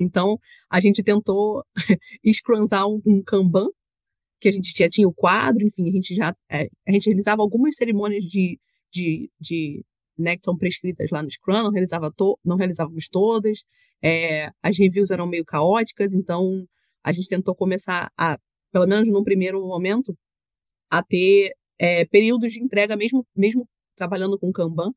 Então, 0.00 0.38
a 0.70 0.80
gente 0.80 1.02
tentou 1.02 1.62
scrunzar 2.32 2.88
um, 2.88 3.00
um 3.06 3.22
Kanban, 3.22 3.68
que 4.40 4.48
a 4.48 4.52
gente 4.52 4.72
já 4.76 4.88
tinha 4.88 5.06
o 5.06 5.14
quadro, 5.14 5.64
enfim, 5.66 5.88
a 5.88 5.92
gente 5.92 6.14
já 6.14 6.34
é, 6.50 6.68
a 6.86 6.92
gente 6.92 7.06
realizava 7.06 7.42
algumas 7.42 7.76
cerimônias 7.76 8.24
de, 8.24 8.58
de, 8.92 9.30
de 9.40 9.84
né, 10.18 10.36
que 10.36 10.44
são 10.44 10.56
prescritas 10.56 11.10
lá 11.10 11.22
no 11.22 11.30
Scrum, 11.30 11.62
não, 11.62 11.70
realizava 11.70 12.10
to, 12.10 12.38
não 12.44 12.56
realizávamos 12.56 13.08
todas, 13.08 13.62
é, 14.02 14.50
as 14.62 14.76
reviews 14.78 15.10
eram 15.10 15.26
meio 15.26 15.44
caóticas, 15.44 16.12
então 16.12 16.66
a 17.02 17.12
gente 17.12 17.28
tentou 17.28 17.54
começar 17.54 18.10
a, 18.18 18.38
pelo 18.72 18.86
menos 18.86 19.08
num 19.08 19.22
primeiro 19.22 19.60
momento, 19.66 20.16
a 20.90 21.02
ter 21.02 21.52
é, 21.78 22.04
períodos 22.04 22.52
de 22.52 22.62
entrega, 22.62 22.96
mesmo, 22.96 23.26
mesmo 23.34 23.68
trabalhando 23.96 24.38
com 24.38 24.52
Kanban, 24.52 24.92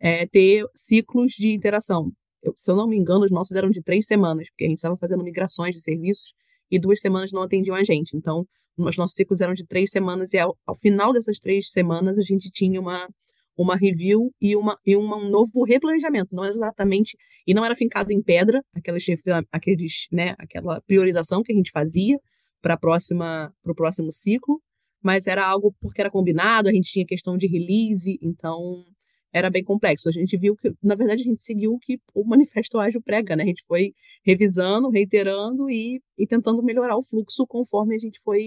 é, 0.00 0.26
ter 0.26 0.64
ciclos 0.74 1.32
de 1.32 1.52
interação. 1.52 2.10
Eu, 2.42 2.54
se 2.56 2.70
eu 2.70 2.76
não 2.76 2.88
me 2.88 2.96
engano, 2.96 3.24
os 3.24 3.30
nossos 3.30 3.56
eram 3.56 3.70
de 3.70 3.82
três 3.82 4.06
semanas, 4.06 4.48
porque 4.50 4.64
a 4.64 4.68
gente 4.68 4.78
estava 4.78 4.96
fazendo 4.96 5.24
migrações 5.24 5.74
de 5.74 5.80
serviços 5.80 6.32
e 6.70 6.78
duas 6.78 7.00
semanas 7.00 7.32
não 7.32 7.42
atendiam 7.42 7.74
a 7.74 7.84
gente. 7.84 8.16
Então, 8.16 8.46
os 8.76 8.96
nossos 8.96 9.16
ciclos 9.16 9.40
eram 9.40 9.54
de 9.54 9.66
três 9.66 9.90
semanas 9.90 10.32
e 10.32 10.38
ao, 10.38 10.56
ao 10.66 10.76
final 10.76 11.12
dessas 11.12 11.38
três 11.38 11.70
semanas 11.70 12.18
a 12.18 12.22
gente 12.22 12.50
tinha 12.50 12.80
uma 12.80 13.08
uma 13.56 13.74
review 13.74 14.32
e, 14.40 14.54
uma, 14.54 14.78
e 14.84 14.96
um 14.96 15.30
novo 15.30 15.64
replanejamento. 15.64 16.36
Não 16.36 16.44
exatamente. 16.44 17.16
E 17.46 17.54
não 17.54 17.64
era 17.64 17.74
fincado 17.74 18.12
em 18.12 18.22
pedra, 18.22 18.62
aquelas, 18.74 19.02
aqueles, 19.50 20.06
né, 20.12 20.34
aquela 20.38 20.80
priorização 20.82 21.42
que 21.42 21.52
a 21.52 21.56
gente 21.56 21.70
fazia 21.70 22.20
para 22.60 22.74
o 22.74 23.74
próximo 23.74 24.12
ciclo, 24.12 24.60
mas 25.06 25.28
era 25.28 25.46
algo 25.46 25.72
porque 25.80 26.00
era 26.00 26.10
combinado, 26.10 26.68
a 26.68 26.72
gente 26.72 26.90
tinha 26.90 27.06
questão 27.06 27.38
de 27.38 27.46
release, 27.46 28.18
então 28.20 28.84
era 29.32 29.48
bem 29.48 29.62
complexo. 29.62 30.08
A 30.08 30.12
gente 30.12 30.36
viu 30.36 30.56
que, 30.56 30.72
na 30.82 30.96
verdade, 30.96 31.22
a 31.22 31.24
gente 31.24 31.44
seguiu 31.44 31.74
o 31.74 31.78
que 31.78 32.00
o 32.12 32.24
Manifesto 32.24 32.80
Ágil 32.80 33.00
prega, 33.00 33.36
né? 33.36 33.44
A 33.44 33.46
gente 33.46 33.62
foi 33.68 33.92
revisando, 34.24 34.90
reiterando 34.90 35.70
e, 35.70 36.02
e 36.18 36.26
tentando 36.26 36.60
melhorar 36.60 36.96
o 36.96 37.04
fluxo 37.04 37.46
conforme 37.46 37.94
a 37.94 37.98
gente 38.00 38.18
foi 38.20 38.42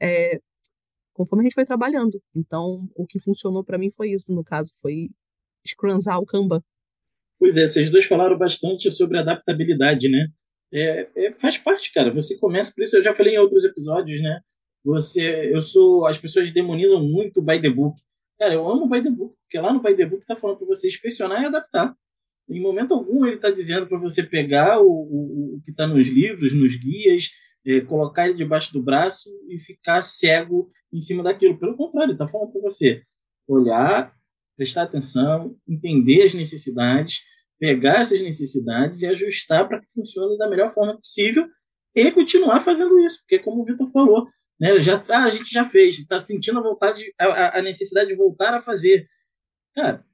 é, 0.00 0.38
conforme 1.12 1.42
a 1.42 1.46
gente 1.46 1.56
foi 1.56 1.64
trabalhando. 1.64 2.22
Então, 2.36 2.88
o 2.94 3.04
que 3.04 3.18
funcionou 3.18 3.64
para 3.64 3.76
mim 3.76 3.90
foi 3.90 4.12
isso, 4.12 4.32
no 4.32 4.44
caso, 4.44 4.72
foi 4.80 5.08
scrunzar 5.66 6.20
o 6.20 6.26
Kanban. 6.26 6.62
Pois 7.36 7.56
é, 7.56 7.66
vocês 7.66 7.90
dois 7.90 8.04
falaram 8.04 8.38
bastante 8.38 8.92
sobre 8.92 9.18
adaptabilidade, 9.18 10.08
né? 10.08 10.28
É, 10.72 11.08
é, 11.16 11.32
faz 11.32 11.58
parte, 11.58 11.92
cara. 11.92 12.14
Você 12.14 12.38
começa, 12.38 12.72
por 12.72 12.84
isso 12.84 12.96
eu 12.96 13.02
já 13.02 13.12
falei 13.12 13.34
em 13.34 13.38
outros 13.38 13.64
episódios, 13.64 14.22
né? 14.22 14.40
Você, 14.86 15.50
eu 15.52 15.60
sou, 15.62 16.06
as 16.06 16.16
pessoas 16.16 16.48
demonizam 16.52 17.02
muito 17.02 17.40
o 17.40 17.42
by 17.42 17.60
the 17.60 17.68
book. 17.68 18.00
Cara, 18.38 18.54
eu 18.54 18.68
amo 18.70 18.84
o 18.84 18.88
by 18.88 19.02
the 19.02 19.10
book, 19.10 19.34
porque 19.42 19.58
lá 19.58 19.72
no 19.72 19.82
by 19.82 19.96
the 19.96 20.06
book 20.06 20.24
tá 20.24 20.36
falando 20.36 20.58
para 20.58 20.68
você 20.68 20.86
inspecionar 20.86 21.42
e 21.42 21.46
adaptar. 21.46 21.92
Em 22.48 22.60
momento 22.60 22.94
algum 22.94 23.26
ele 23.26 23.34
está 23.34 23.50
dizendo 23.50 23.88
para 23.88 23.98
você 23.98 24.22
pegar 24.22 24.80
o, 24.80 24.86
o, 24.86 25.56
o 25.56 25.60
que 25.64 25.72
está 25.72 25.88
nos 25.88 26.06
livros, 26.06 26.54
nos 26.54 26.76
guias, 26.76 27.30
é, 27.66 27.80
colocar 27.80 28.28
ele 28.28 28.36
debaixo 28.36 28.72
do 28.72 28.80
braço 28.80 29.28
e 29.48 29.58
ficar 29.58 30.02
cego 30.02 30.70
em 30.92 31.00
cima 31.00 31.24
daquilo. 31.24 31.58
Pelo 31.58 31.76
contrário, 31.76 32.10
ele 32.10 32.14
está 32.14 32.28
falando 32.28 32.52
para 32.52 32.62
você 32.62 33.02
olhar, 33.48 34.14
prestar 34.56 34.82
atenção, 34.82 35.56
entender 35.68 36.22
as 36.22 36.32
necessidades, 36.32 37.22
pegar 37.58 38.02
essas 38.02 38.20
necessidades 38.20 39.02
e 39.02 39.06
ajustar 39.08 39.66
para 39.66 39.80
que 39.80 39.88
funcione 39.92 40.38
da 40.38 40.48
melhor 40.48 40.72
forma 40.72 40.96
possível 40.96 41.44
e 41.92 42.12
continuar 42.12 42.60
fazendo 42.60 42.96
isso, 43.00 43.18
porque 43.22 43.40
como 43.40 43.62
o 43.62 43.64
Vitor 43.64 43.90
falou, 43.90 44.28
né? 44.60 44.80
Já, 44.80 45.04
ah, 45.08 45.24
a 45.24 45.30
gente 45.30 45.50
já 45.50 45.64
fez, 45.64 45.98
está 45.98 46.18
sentindo 46.18 46.58
a, 46.58 46.62
vontade, 46.62 47.02
a, 47.18 47.58
a, 47.58 47.62
necessidade 47.62 48.08
de 48.08 48.16
voltar 48.16 48.54
a 48.54 48.62
fazer. 48.62 49.06
Cara, 49.74 50.04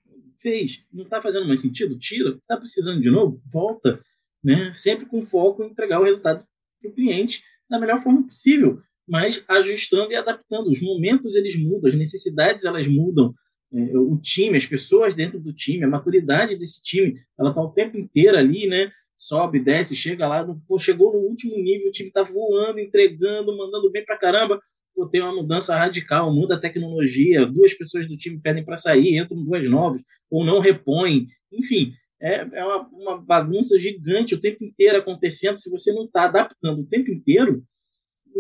fez, 0.41 0.85
não 0.93 1.05
está 1.05 1.23
fazendo 1.23 1.47
mais 1.47 1.61
sentido? 1.61 1.99
Tira. 1.99 2.31
Está 2.31 2.57
precisando 2.57 3.01
de 3.01 3.11
novo? 3.11 3.41
Volta. 3.51 4.03
Né? 4.43 4.73
Sempre 4.75 5.07
com 5.07 5.23
foco 5.23 5.63
em 5.63 5.69
entregar 5.69 6.01
o 6.01 6.05
resultado 6.05 6.45
para 6.81 6.91
o 6.91 6.95
cliente 6.95 7.43
da 7.71 7.79
melhor 7.79 8.03
forma 8.03 8.27
possível, 8.27 8.83
mas 9.09 9.43
ajustando 9.49 10.13
e 10.13 10.17
adaptando. 10.17 10.69
Os 10.69 10.81
momentos 10.83 11.37
eles 11.37 11.57
mudam, 11.57 11.89
as 11.89 11.95
necessidades 11.95 12.65
elas 12.65 12.87
mudam. 12.87 13.33
É, 13.73 13.97
o 13.97 14.19
time, 14.21 14.59
as 14.59 14.67
pessoas 14.67 15.15
dentro 15.15 15.41
do 15.41 15.53
time, 15.53 15.85
a 15.85 15.89
maturidade 15.89 16.57
desse 16.57 16.83
time, 16.83 17.19
ela 17.39 17.51
está 17.51 17.63
o 17.63 17.73
tempo 17.73 17.97
inteiro 17.97 18.37
ali, 18.37 18.67
né? 18.67 18.93
Sobe, 19.23 19.61
desce, 19.61 19.95
chega 19.95 20.27
lá, 20.27 20.45
pô, 20.67 20.81
chegou 20.81 21.13
no 21.13 21.21
último 21.21 21.57
nível, 21.57 21.89
o 21.89 21.93
time 21.93 22.11
tá 22.11 22.25
voando, 22.25 22.81
entregando, 22.81 23.57
mandando 23.57 23.89
bem 23.89 24.05
pra 24.05 24.19
caramba. 24.19 24.61
Pô, 24.93 25.07
tem 25.07 25.23
uma 25.23 25.35
mudança 25.35 25.77
radical, 25.77 26.35
muda 26.35 26.57
a 26.57 26.61
tecnologia, 26.61 27.47
duas 27.47 27.73
pessoas 27.73 28.09
do 28.09 28.17
time 28.17 28.41
pedem 28.41 28.65
para 28.65 28.77
sair, 28.77 29.17
entram 29.17 29.43
duas 29.45 29.65
novas, 29.71 30.03
ou 30.29 30.45
não 30.45 30.59
repõem. 30.59 31.29
Enfim, 31.53 31.93
é, 32.21 32.41
é 32.53 32.65
uma, 32.65 32.89
uma, 32.89 33.23
bagunça 33.23 33.79
gigante 33.79 34.35
o 34.35 34.41
tempo 34.41 34.65
inteiro 34.65 34.99
acontecendo. 34.99 35.57
Se 35.57 35.71
você 35.71 35.93
não 35.93 36.05
está 36.05 36.25
adaptando 36.25 36.81
o 36.81 36.87
tempo 36.87 37.13
inteiro, 37.13 37.63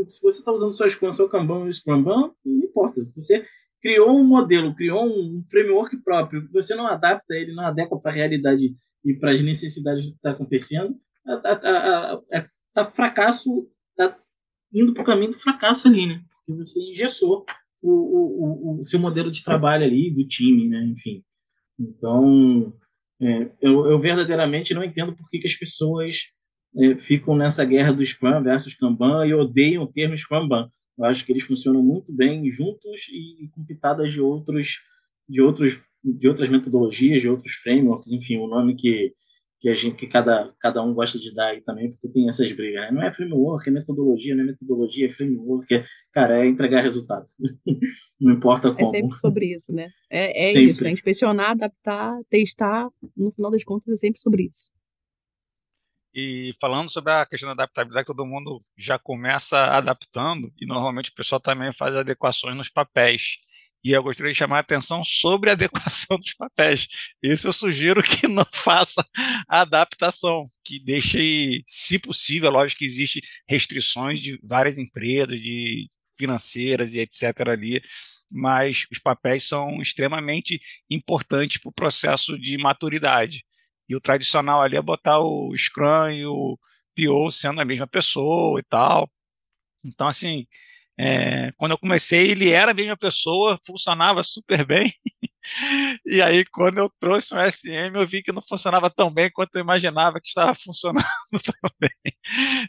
se 0.08 0.20
você 0.20 0.40
está 0.40 0.50
usando 0.50 0.72
só 0.72 0.86
Scrum, 0.88 1.12
seu 1.12 1.28
Kanban 1.28 1.66
e 1.66 1.68
o 1.68 1.72
Scrumban, 1.72 2.32
não 2.44 2.64
importa. 2.64 3.08
Você 3.14 3.46
criou 3.80 4.18
um 4.18 4.24
modelo, 4.24 4.74
criou 4.74 5.06
um 5.06 5.44
framework 5.48 5.96
próprio, 5.98 6.48
você 6.52 6.74
não 6.74 6.88
adapta 6.88 7.34
ele, 7.34 7.54
não 7.54 7.64
adequa 7.64 7.98
para 8.00 8.10
a 8.10 8.14
realidade 8.14 8.74
e 9.04 9.14
para 9.14 9.32
as 9.32 9.42
necessidades 9.42 10.04
que 10.04 10.12
está 10.12 10.30
acontecendo, 10.30 10.96
está 11.26 11.56
tá, 11.56 12.50
tá, 12.74 12.90
fracasso, 12.92 13.68
está 13.90 14.18
indo 14.72 14.94
para 14.94 15.02
o 15.02 15.06
caminho 15.06 15.30
do 15.32 15.38
fracasso 15.38 15.88
ali, 15.88 16.06
né? 16.06 16.22
porque 16.46 16.64
você 16.64 16.80
engessou 16.80 17.44
o, 17.80 17.90
o, 17.90 18.80
o, 18.80 18.84
seu 18.84 19.00
modelo 19.00 19.30
de 19.30 19.42
trabalho 19.42 19.84
ali, 19.84 20.10
do 20.10 20.26
time, 20.26 20.68
né? 20.68 20.84
Enfim. 20.84 21.22
Então, 21.78 22.72
é, 23.20 23.50
eu, 23.60 23.86
eu, 23.86 23.98
verdadeiramente 23.98 24.74
não 24.74 24.84
entendo 24.84 25.14
por 25.14 25.28
que, 25.28 25.38
que 25.38 25.46
as 25.46 25.54
pessoas 25.54 26.18
é, 26.76 26.96
ficam 26.96 27.36
nessa 27.36 27.64
guerra 27.64 27.92
do 27.92 28.04
Scrum 28.04 28.42
versus 28.42 28.74
Kanban 28.74 29.26
e 29.26 29.34
odeiam 29.34 29.82
o 29.82 29.92
termo 29.92 30.16
Scrumban. 30.16 30.70
Eu 30.98 31.04
acho 31.06 31.24
que 31.24 31.32
eles 31.32 31.44
funcionam 31.44 31.82
muito 31.82 32.14
bem 32.14 32.48
juntos 32.50 33.00
e 33.10 33.48
com 33.52 33.64
pitadas 33.64 34.12
de 34.12 34.20
outros, 34.20 34.80
de 35.28 35.40
outros, 35.40 35.80
de 36.04 36.28
outras 36.28 36.48
metodologias, 36.48 37.20
de 37.20 37.28
outros 37.28 37.54
frameworks, 37.54 38.10
enfim, 38.12 38.38
o 38.38 38.46
nome 38.46 38.74
que 38.76 39.12
que 39.62 39.68
a 39.68 39.74
gente 39.74 39.94
que 39.94 40.08
cada, 40.08 40.52
cada 40.58 40.82
um 40.82 40.92
gosta 40.92 41.20
de 41.20 41.32
dar 41.32 41.50
aí 41.50 41.60
também, 41.60 41.92
porque 41.92 42.08
tem 42.08 42.28
essas 42.28 42.50
brigas, 42.50 42.82
né? 42.82 42.90
Não 42.90 43.00
é 43.00 43.14
framework, 43.14 43.68
é 43.68 43.72
metodologia, 43.72 44.34
não 44.34 44.42
é 44.42 44.46
metodologia, 44.46 45.06
é 45.06 45.10
framework, 45.10 45.72
é, 45.72 45.84
cara, 46.12 46.44
é 46.44 46.48
entregar 46.48 46.82
resultado. 46.82 47.26
não 48.20 48.34
importa 48.34 48.74
como. 48.74 48.84
É 48.84 48.90
sempre 48.90 49.16
sobre 49.16 49.54
isso, 49.54 49.72
né? 49.72 49.88
É, 50.10 50.46
é 50.46 50.60
isso, 50.60 50.82
né? 50.82 50.90
Inspecionar, 50.90 51.52
adaptar, 51.52 52.12
testar, 52.28 52.88
no 53.16 53.30
final 53.30 53.52
das 53.52 53.62
contas 53.62 53.94
é 53.94 53.96
sempre 53.96 54.20
sobre 54.20 54.46
isso. 54.46 54.72
E 56.12 56.52
falando 56.60 56.90
sobre 56.90 57.12
a 57.12 57.24
questão 57.24 57.46
da 57.46 57.62
adaptabilidade, 57.62 58.06
todo 58.06 58.26
mundo 58.26 58.58
já 58.76 58.98
começa 58.98 59.56
adaptando, 59.76 60.52
e 60.60 60.66
normalmente 60.66 61.10
o 61.10 61.14
pessoal 61.14 61.40
também 61.40 61.72
faz 61.72 61.94
adequações 61.94 62.56
nos 62.56 62.68
papéis. 62.68 63.38
E 63.84 63.92
eu 63.92 64.02
gostaria 64.02 64.32
de 64.32 64.38
chamar 64.38 64.58
a 64.58 64.60
atenção 64.60 65.02
sobre 65.02 65.50
a 65.50 65.54
adequação 65.54 66.16
dos 66.20 66.34
papéis. 66.34 66.86
Isso 67.22 67.48
eu 67.48 67.52
sugiro 67.52 68.02
que 68.02 68.28
não 68.28 68.44
faça 68.52 69.04
a 69.48 69.62
adaptação, 69.62 70.48
que 70.64 70.78
deixe, 70.78 71.62
se 71.66 71.98
possível, 71.98 72.50
lógico 72.50 72.78
que 72.80 72.86
existem 72.86 73.22
restrições 73.48 74.20
de 74.20 74.38
várias 74.42 74.78
empresas, 74.78 75.40
de 75.40 75.88
financeiras 76.16 76.94
e 76.94 77.00
etc. 77.00 77.48
ali, 77.48 77.82
mas 78.30 78.86
os 78.90 78.98
papéis 78.98 79.46
são 79.46 79.82
extremamente 79.82 80.60
importantes 80.88 81.58
para 81.58 81.68
o 81.70 81.72
processo 81.72 82.38
de 82.38 82.56
maturidade. 82.58 83.44
E 83.88 83.96
o 83.96 84.00
tradicional 84.00 84.62
ali 84.62 84.76
é 84.76 84.82
botar 84.82 85.18
o 85.20 85.52
Scrum 85.56 86.10
e 86.10 86.24
o 86.24 86.58
PO 86.96 87.30
sendo 87.30 87.60
a 87.60 87.64
mesma 87.64 87.86
pessoa 87.86 88.60
e 88.60 88.62
tal. 88.62 89.10
Então, 89.84 90.06
assim, 90.08 90.46
é, 91.02 91.50
quando 91.56 91.72
eu 91.72 91.78
comecei, 91.78 92.30
ele 92.30 92.50
era 92.50 92.70
a 92.70 92.74
mesma 92.74 92.96
pessoa, 92.96 93.58
funcionava 93.66 94.22
super 94.22 94.64
bem. 94.64 94.92
e 96.06 96.22
aí, 96.22 96.44
quando 96.44 96.78
eu 96.78 96.88
trouxe 97.00 97.34
um 97.34 97.38
SM, 97.50 97.92
eu 97.94 98.06
vi 98.06 98.22
que 98.22 98.30
não 98.30 98.40
funcionava 98.40 98.88
tão 98.88 99.12
bem 99.12 99.28
quanto 99.32 99.56
eu 99.56 99.62
imaginava 99.62 100.20
que 100.20 100.28
estava 100.28 100.54
funcionando 100.54 101.04
também. 101.60 102.14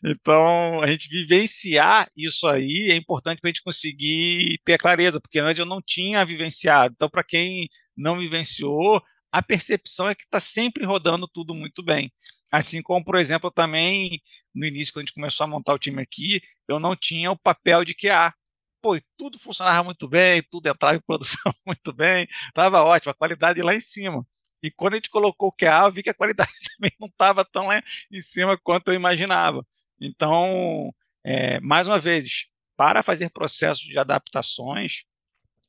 Então, 0.04 0.82
a 0.82 0.88
gente 0.88 1.10
vivenciar 1.10 2.10
isso 2.18 2.48
aí 2.48 2.90
é 2.90 2.96
importante 2.96 3.40
para 3.40 3.50
a 3.50 3.52
gente 3.54 3.64
conseguir 3.64 4.60
ter 4.66 4.80
clareza, 4.80 5.22
porque 5.22 5.38
antes 5.40 5.60
eu 5.60 5.66
não 5.66 5.80
tinha 5.80 6.26
vivenciado. 6.26 6.94
Então, 6.96 7.10
para 7.10 7.24
quem 7.24 7.70
não 7.96 8.18
vivenciou, 8.18 9.00
a 9.34 9.42
percepção 9.42 10.08
é 10.08 10.14
que 10.14 10.26
está 10.26 10.40
sempre 10.40 10.86
rodando 10.86 11.28
tudo 11.28 11.56
muito 11.56 11.82
bem. 11.82 12.14
Assim 12.52 12.84
como, 12.84 13.04
por 13.04 13.16
exemplo, 13.16 13.50
também 13.50 14.22
no 14.54 14.64
início, 14.64 14.94
quando 14.94 15.00
a 15.00 15.06
gente 15.08 15.16
começou 15.16 15.46
a 15.46 15.48
montar 15.48 15.74
o 15.74 15.80
time 15.80 16.00
aqui, 16.04 16.40
eu 16.68 16.80
não 16.80 16.96
tinha 16.96 17.32
o 17.32 17.38
papel 17.38 17.84
de 17.84 17.96
QA. 17.96 18.32
Pô, 18.80 18.96
tudo 19.18 19.40
funcionava 19.40 19.84
muito 19.84 20.08
bem, 20.08 20.44
tudo 20.52 20.68
entrava 20.68 20.96
em 20.96 21.02
produção 21.02 21.52
muito 21.66 21.92
bem, 21.92 22.28
estava 22.48 22.84
ótimo, 22.84 23.10
a 23.12 23.16
qualidade 23.16 23.60
lá 23.64 23.74
em 23.74 23.80
cima. 23.80 24.24
E 24.62 24.70
quando 24.70 24.94
a 24.94 24.98
gente 24.98 25.10
colocou 25.10 25.50
o 25.50 25.52
QA, 25.52 25.86
eu 25.88 25.92
vi 25.92 26.04
que 26.04 26.12
a 26.12 26.14
qualidade 26.14 26.52
também 26.78 26.92
não 27.00 27.08
estava 27.08 27.44
tão 27.44 27.68
lá 27.68 27.82
em 28.12 28.22
cima 28.22 28.56
quanto 28.56 28.90
eu 28.90 28.94
imaginava. 28.94 29.66
Então, 30.00 30.94
é, 31.24 31.60
mais 31.60 31.88
uma 31.88 32.00
vez, 32.00 32.46
para 32.78 33.02
fazer 33.02 33.32
processos 33.32 33.84
de 33.84 33.98
adaptações, 33.98 35.06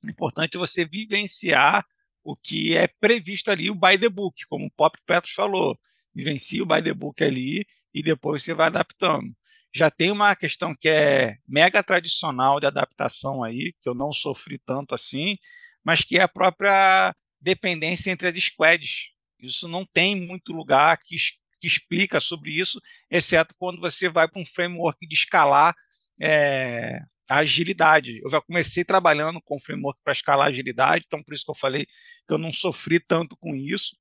é 0.07 0.11
importante 0.11 0.59
você 0.59 0.85
vivenciar 0.85 1.83
o 2.25 2.35
que 2.35 2.77
é 2.77 2.89
previsto 2.89 3.51
ali, 3.51 3.71
o 3.71 3.75
by 3.75 3.99
the 3.99 4.09
book, 4.09 4.45
como 4.49 4.67
o 4.67 4.71
Pop 4.71 4.99
Petros 5.07 5.35
falou 5.35 5.79
vivencia 6.15 6.63
o 6.63 6.67
by 6.67 6.83
the 6.83 6.95
book 6.95 7.23
ali 7.23 7.67
e 7.93 8.03
depois 8.03 8.43
você 8.43 8.55
vai 8.55 8.69
adaptando. 8.69 9.35
Já 9.75 9.91
tem 9.91 10.11
uma 10.11 10.37
questão 10.37 10.73
que 10.73 10.89
é 10.89 11.37
mega 11.47 11.83
tradicional 11.83 12.61
de 12.61 12.67
adaptação 12.67 13.43
aí, 13.43 13.75
que 13.81 13.89
eu 13.89 13.95
não 13.95 14.13
sofri 14.13 14.57
tanto 14.59 14.95
assim, 14.95 15.37
mas 15.83 16.03
que 16.03 16.17
é 16.17 16.23
a 16.23 16.29
própria 16.29 17.15
dependência 17.41 18.11
entre 18.11 18.29
as 18.29 18.45
squads. 18.45 19.11
Isso 19.41 19.67
não 19.67 19.85
tem 19.85 20.15
muito 20.15 20.53
lugar 20.53 20.97
que, 20.99 21.17
que 21.61 21.67
explica 21.67 22.21
sobre 22.21 22.53
isso, 22.53 22.81
exceto 23.11 23.55
quando 23.59 23.81
você 23.81 24.09
vai 24.09 24.29
para 24.29 24.41
um 24.41 24.47
framework 24.47 25.05
de 25.07 25.15
escalar 25.15 25.75
é, 26.21 27.01
a 27.29 27.39
agilidade. 27.39 28.21
Eu 28.23 28.31
já 28.31 28.41
comecei 28.41 28.85
trabalhando 28.85 29.41
com 29.43 29.59
framework 29.59 30.01
para 30.03 30.13
escalar 30.13 30.49
agilidade, 30.49 31.05
então 31.07 31.23
por 31.23 31.35
isso 31.35 31.45
que 31.45 31.51
eu 31.51 31.57
falei 31.57 31.87
que 31.87 32.35
eu 32.35 32.39
não 32.39 32.53
sofri 32.53 33.01
tanto 33.01 33.37
com 33.37 33.55
isso 33.55 33.97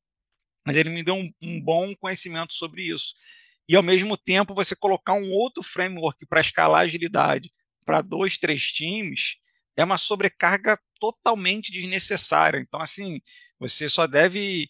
mas 0.66 0.76
ele 0.76 0.90
me 0.90 1.04
deu 1.04 1.16
um, 1.16 1.32
um 1.42 1.62
bom 1.62 1.94
conhecimento 1.96 2.54
sobre 2.54 2.84
isso. 2.84 3.14
E, 3.68 3.76
ao 3.76 3.84
mesmo 3.84 4.18
tempo, 4.18 4.54
você 4.54 4.76
colocar 4.76 5.14
um 5.14 5.32
outro 5.32 5.64
framework 5.64 6.26
para 6.26 6.42
escalar 6.42 6.84
agilidade 6.84 7.52
para 7.86 8.02
dois, 8.02 8.38
três 8.38 8.72
times 8.72 9.38
é 9.76 9.84
uma 9.84 9.98
sobrecarga 9.98 10.80
totalmente 11.00 11.72
desnecessária. 11.72 12.60
Então, 12.60 12.80
assim, 12.80 13.20
você 13.60 13.90
só 13.90 14.08
deve 14.08 14.70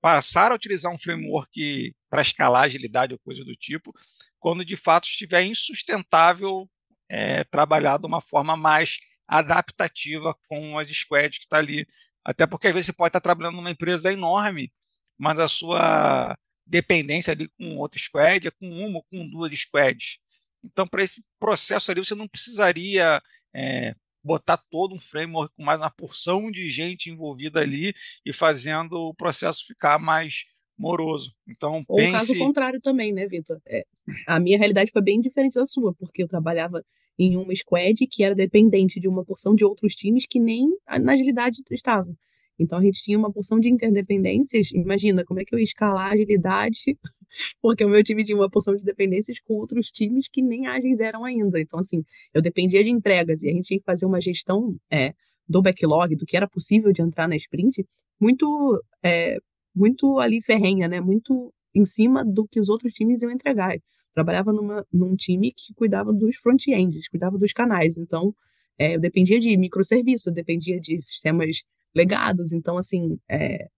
passar 0.00 0.50
a 0.50 0.54
utilizar 0.54 0.92
um 0.92 0.98
framework 0.98 1.94
para 2.10 2.22
escalar 2.22 2.64
agilidade 2.64 3.12
ou 3.12 3.18
coisa 3.20 3.44
do 3.44 3.54
tipo, 3.54 3.92
quando 4.40 4.64
de 4.64 4.76
fato 4.76 5.04
estiver 5.04 5.44
insustentável 5.44 6.68
é, 7.08 7.44
trabalhar 7.44 7.98
de 7.98 8.06
uma 8.06 8.20
forma 8.20 8.56
mais 8.56 8.98
adaptativa 9.26 10.34
com 10.48 10.78
as 10.78 10.88
squads 10.90 11.38
que 11.38 11.44
está 11.44 11.58
ali. 11.58 11.86
Até 12.24 12.46
porque 12.46 12.68
às 12.68 12.74
vezes 12.74 12.86
você 12.86 12.92
pode 12.92 13.10
estar 13.10 13.20
trabalhando 13.20 13.56
numa 13.56 13.70
empresa 13.70 14.12
enorme 14.12 14.72
mas 15.18 15.38
a 15.38 15.48
sua 15.48 16.38
dependência 16.64 17.32
ali 17.32 17.48
com 17.58 17.76
outro 17.76 17.98
squad 18.00 18.46
é 18.46 18.50
com 18.52 18.68
uma 18.68 18.98
ou 18.98 19.04
com 19.04 19.28
duas 19.28 19.52
squads. 19.58 20.18
Então, 20.62 20.86
para 20.86 21.02
esse 21.02 21.24
processo 21.38 21.90
ali, 21.90 22.04
você 22.04 22.14
não 22.14 22.28
precisaria 22.28 23.20
é, 23.54 23.94
botar 24.22 24.58
todo 24.70 24.94
um 24.94 25.00
framework 25.00 25.54
com 25.56 25.64
mais 25.64 25.80
uma 25.80 25.90
porção 25.90 26.50
de 26.50 26.70
gente 26.70 27.10
envolvida 27.10 27.60
ali 27.60 27.94
e 28.24 28.32
fazendo 28.32 28.92
o 28.94 29.14
processo 29.14 29.66
ficar 29.66 29.98
mais 29.98 30.44
moroso. 30.78 31.32
Então, 31.46 31.82
Ou 31.88 31.96
pense... 31.96 32.08
o 32.08 32.12
caso 32.12 32.38
contrário 32.38 32.80
também, 32.80 33.12
né, 33.12 33.26
Vitor? 33.26 33.60
É, 33.66 33.84
a 34.26 34.38
minha 34.38 34.56
realidade 34.56 34.92
foi 34.92 35.02
bem 35.02 35.20
diferente 35.20 35.54
da 35.54 35.64
sua, 35.64 35.92
porque 35.94 36.22
eu 36.22 36.28
trabalhava 36.28 36.84
em 37.18 37.36
uma 37.36 37.54
squad 37.54 38.06
que 38.06 38.22
era 38.22 38.34
dependente 38.34 39.00
de 39.00 39.08
uma 39.08 39.24
porção 39.24 39.54
de 39.54 39.64
outros 39.64 39.94
times 39.94 40.24
que 40.26 40.38
nem 40.38 40.68
na 41.00 41.14
agilidade 41.14 41.62
estavam. 41.70 42.16
Então 42.58 42.78
a 42.78 42.82
gente 42.82 43.02
tinha 43.02 43.18
uma 43.18 43.32
porção 43.32 43.58
de 43.58 43.68
interdependências. 43.68 44.70
Imagina 44.72 45.24
como 45.24 45.40
é 45.40 45.44
que 45.44 45.54
eu 45.54 45.58
ia 45.58 45.64
escalar 45.64 46.08
a 46.08 46.12
agilidade, 46.12 46.98
porque 47.62 47.84
o 47.84 47.88
meu 47.88 48.02
time 48.02 48.24
tinha 48.24 48.36
uma 48.36 48.50
porção 48.50 48.74
de 48.74 48.84
dependências 48.84 49.38
com 49.40 49.54
outros 49.54 49.90
times 49.90 50.28
que 50.28 50.42
nem 50.42 50.66
ágeis 50.66 51.00
eram 51.00 51.24
ainda. 51.24 51.60
Então, 51.60 51.78
assim, 51.78 52.04
eu 52.34 52.42
dependia 52.42 52.82
de 52.82 52.90
entregas 52.90 53.42
e 53.42 53.48
a 53.48 53.52
gente 53.52 53.66
tinha 53.66 53.78
que 53.78 53.86
fazer 53.86 54.06
uma 54.06 54.20
gestão 54.20 54.76
é, 54.90 55.12
do 55.48 55.62
backlog, 55.62 56.14
do 56.16 56.26
que 56.26 56.36
era 56.36 56.48
possível 56.48 56.92
de 56.92 57.00
entrar 57.00 57.28
na 57.28 57.36
sprint, 57.36 57.84
muito, 58.20 58.82
é, 59.02 59.38
muito 59.74 60.18
ali 60.18 60.42
ferrenha, 60.42 60.88
né? 60.88 61.00
Muito 61.00 61.52
em 61.74 61.84
cima 61.84 62.24
do 62.24 62.46
que 62.46 62.60
os 62.60 62.68
outros 62.68 62.92
times 62.92 63.22
iam 63.22 63.30
entregar. 63.30 63.74
Eu 63.74 63.82
trabalhava 64.14 64.52
numa, 64.52 64.84
num 64.92 65.14
time 65.14 65.52
que 65.52 65.74
cuidava 65.74 66.12
dos 66.12 66.36
front-ends, 66.36 67.08
cuidava 67.08 67.38
dos 67.38 67.52
canais. 67.52 67.96
Então, 67.98 68.34
é, 68.78 68.96
eu 68.96 69.00
dependia 69.00 69.38
de 69.40 69.56
microserviços, 69.56 70.32
dependia 70.32 70.80
de 70.80 71.00
sistemas 71.00 71.62
legados. 71.94 72.52
Então, 72.52 72.76
assim, 72.78 73.18
é, 73.28 73.68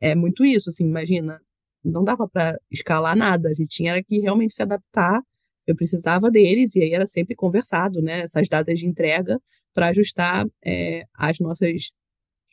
é 0.00 0.14
muito 0.14 0.44
isso, 0.44 0.70
assim, 0.70 0.84
imagina, 0.86 1.40
não 1.84 2.04
dava 2.04 2.28
para 2.28 2.58
escalar 2.70 3.16
nada, 3.16 3.48
a 3.50 3.54
gente 3.54 3.68
tinha 3.68 4.02
que 4.02 4.18
realmente 4.18 4.54
se 4.54 4.62
adaptar, 4.62 5.22
eu 5.66 5.76
precisava 5.76 6.30
deles, 6.30 6.74
e 6.74 6.82
aí 6.82 6.92
era 6.92 7.06
sempre 7.06 7.34
conversado, 7.34 8.00
né, 8.02 8.20
essas 8.20 8.48
datas 8.48 8.78
de 8.78 8.86
entrega, 8.86 9.40
para 9.74 9.88
ajustar 9.88 10.46
é, 10.64 11.04
as 11.14 11.38
nossas 11.38 11.92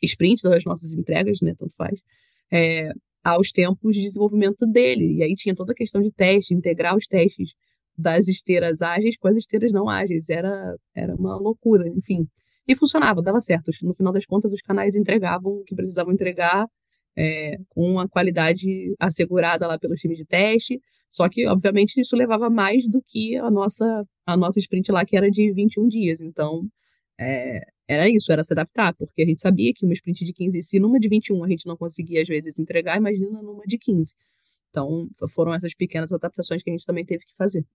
sprints, 0.02 0.44
ou 0.44 0.54
as 0.54 0.64
nossas 0.64 0.92
entregas, 0.94 1.40
né, 1.40 1.54
tanto 1.56 1.74
faz, 1.74 2.00
é, 2.52 2.90
aos 3.22 3.50
tempos 3.50 3.94
de 3.94 4.02
desenvolvimento 4.02 4.66
dele. 4.66 5.16
E 5.16 5.22
aí 5.22 5.34
tinha 5.34 5.54
toda 5.54 5.72
a 5.72 5.74
questão 5.74 6.00
de 6.00 6.10
teste, 6.10 6.54
integrar 6.54 6.96
os 6.96 7.06
testes 7.06 7.52
das 7.96 8.28
esteiras 8.28 8.80
ágeis 8.80 9.16
com 9.18 9.28
as 9.28 9.36
esteiras 9.36 9.72
não 9.72 9.88
ágeis. 9.88 10.28
Era, 10.28 10.76
era 10.94 11.14
uma 11.14 11.36
loucura, 11.36 11.88
enfim. 11.88 12.26
E 12.66 12.74
funcionava, 12.74 13.22
dava 13.22 13.40
certo. 13.40 13.70
No 13.82 13.94
final 13.94 14.12
das 14.12 14.26
contas, 14.26 14.52
os 14.52 14.60
canais 14.60 14.94
entregavam 14.94 15.52
o 15.52 15.64
que 15.64 15.74
precisavam 15.74 16.12
entregar 16.12 16.66
é, 17.16 17.56
com 17.70 17.98
a 17.98 18.08
qualidade 18.08 18.94
assegurada 19.00 19.66
lá 19.66 19.78
pelo 19.78 19.94
time 19.94 20.14
de 20.14 20.24
teste. 20.24 20.80
Só 21.10 21.28
que, 21.28 21.46
obviamente, 21.46 22.00
isso 22.00 22.14
levava 22.14 22.50
mais 22.50 22.88
do 22.88 23.02
que 23.02 23.36
a 23.36 23.50
nossa, 23.50 24.04
a 24.26 24.36
nossa 24.36 24.58
sprint 24.60 24.92
lá, 24.92 25.04
que 25.04 25.16
era 25.16 25.30
de 25.30 25.52
21 25.52 25.88
dias. 25.88 26.20
Então, 26.20 26.62
é, 27.18 27.62
era 27.88 28.08
isso, 28.08 28.30
era 28.30 28.44
se 28.44 28.52
adaptar, 28.52 28.94
porque 28.94 29.22
a 29.22 29.26
gente 29.26 29.40
sabia 29.40 29.72
que 29.74 29.86
uma 29.86 29.94
sprint 29.94 30.22
de 30.22 30.32
15, 30.34 30.62
se 30.62 30.78
numa 30.78 31.00
de 31.00 31.08
21 31.08 31.42
a 31.42 31.48
gente 31.48 31.66
não 31.66 31.76
conseguia, 31.76 32.20
às 32.20 32.28
vezes, 32.28 32.58
entregar, 32.58 32.98
imagina 32.98 33.40
numa 33.42 33.64
de 33.66 33.78
15. 33.78 34.14
Então, 34.68 35.08
foram 35.30 35.54
essas 35.54 35.74
pequenas 35.74 36.12
adaptações 36.12 36.62
que 36.62 36.68
a 36.68 36.72
gente 36.74 36.84
também 36.84 37.04
teve 37.04 37.24
que 37.24 37.34
fazer. 37.34 37.66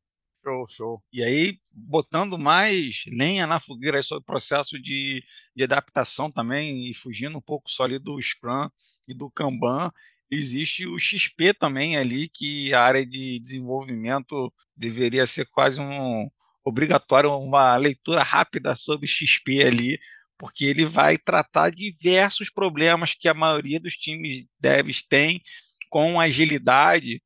Show, 0.44 0.66
show. 0.68 1.04
E 1.12 1.24
aí, 1.24 1.58
botando 1.72 2.38
mais 2.38 3.06
lenha 3.08 3.48
na 3.48 3.60
fogueira 3.60 4.04
sobre 4.04 4.22
o 4.22 4.26
processo 4.26 4.80
de, 4.80 5.24
de 5.56 5.64
adaptação 5.64 6.30
também, 6.30 6.92
e 6.92 6.94
fugindo 6.94 7.38
um 7.38 7.42
pouco 7.42 7.72
só 7.72 7.84
ali 7.86 7.98
do 7.98 8.22
Scrum 8.22 8.70
e 9.08 9.16
do 9.16 9.32
Kanban, 9.32 9.90
existe 10.30 10.86
o 10.86 11.00
XP 11.00 11.56
também 11.56 11.98
ali, 11.98 12.30
que 12.30 12.72
a 12.74 12.82
área 12.82 13.06
de 13.06 13.40
desenvolvimento 13.40 14.54
deveria 14.76 15.26
ser 15.26 15.46
quase 15.46 15.80
um 15.80 16.30
obrigatório, 16.64 17.32
uma 17.32 17.76
leitura 17.76 18.24
rápida 18.24 18.76
sobre 18.76 19.08
XP 19.08 19.64
ali, 19.64 20.00
porque 20.38 20.66
ele 20.66 20.86
vai 20.86 21.18
tratar 21.18 21.72
diversos 21.72 22.50
problemas 22.50 23.14
que 23.14 23.28
a 23.28 23.34
maioria 23.34 23.80
dos 23.80 23.96
times 23.96 24.46
devs 24.60 25.04
tem 25.04 25.42
com 25.90 26.20
agilidade 26.20 27.22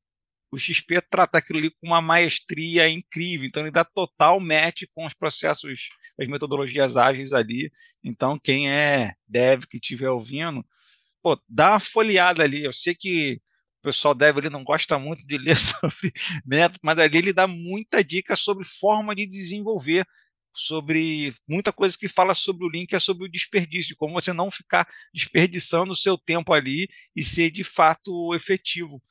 o 0.50 0.58
XP 0.58 1.00
trata 1.02 1.38
aquilo 1.38 1.58
ali 1.58 1.70
com 1.70 1.86
uma 1.86 2.00
maestria 2.00 2.88
incrível, 2.88 3.46
então 3.46 3.62
ele 3.62 3.70
dá 3.70 3.84
total 3.84 4.40
match 4.40 4.84
com 4.94 5.04
os 5.04 5.14
processos, 5.14 5.90
as 6.18 6.26
metodologias 6.26 6.96
ágeis 6.96 7.32
ali. 7.32 7.70
Então, 8.02 8.38
quem 8.38 8.70
é 8.70 9.14
dev 9.26 9.64
que 9.64 9.76
estiver 9.76 10.08
ouvindo, 10.10 10.64
pô, 11.22 11.38
dá 11.48 11.72
uma 11.72 11.80
folheada 11.80 12.42
ali. 12.42 12.64
Eu 12.64 12.72
sei 12.72 12.94
que 12.94 13.40
o 13.80 13.82
pessoal 13.82 14.14
dev 14.14 14.38
ali 14.38 14.50
não 14.50 14.64
gosta 14.64 14.98
muito 14.98 15.26
de 15.26 15.38
ler 15.38 15.56
sobre 15.58 16.12
método, 16.44 16.80
mas 16.82 16.98
ali 16.98 17.18
ele 17.18 17.32
dá 17.32 17.46
muita 17.46 18.02
dica 18.02 18.36
sobre 18.36 18.64
forma 18.64 19.14
de 19.14 19.26
desenvolver, 19.26 20.06
sobre 20.54 21.34
muita 21.48 21.72
coisa 21.72 21.96
que 21.96 22.08
fala 22.08 22.34
sobre 22.34 22.66
o 22.66 22.70
link 22.70 22.92
é 22.92 22.98
sobre 22.98 23.26
o 23.26 23.30
desperdício, 23.30 23.90
de 23.90 23.96
como 23.96 24.14
você 24.14 24.32
não 24.32 24.50
ficar 24.50 24.88
desperdiçando 25.14 25.92
o 25.92 25.96
seu 25.96 26.18
tempo 26.18 26.52
ali 26.52 26.88
e 27.14 27.22
ser 27.22 27.50
de 27.50 27.62
fato 27.62 28.34
efetivo. 28.34 29.02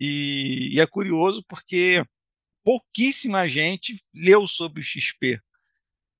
E, 0.00 0.70
e 0.72 0.80
é 0.80 0.86
curioso 0.86 1.44
porque 1.46 2.02
pouquíssima 2.64 3.48
gente 3.48 4.02
leu 4.14 4.46
sobre 4.46 4.80
o 4.80 4.84
XP. 4.84 5.38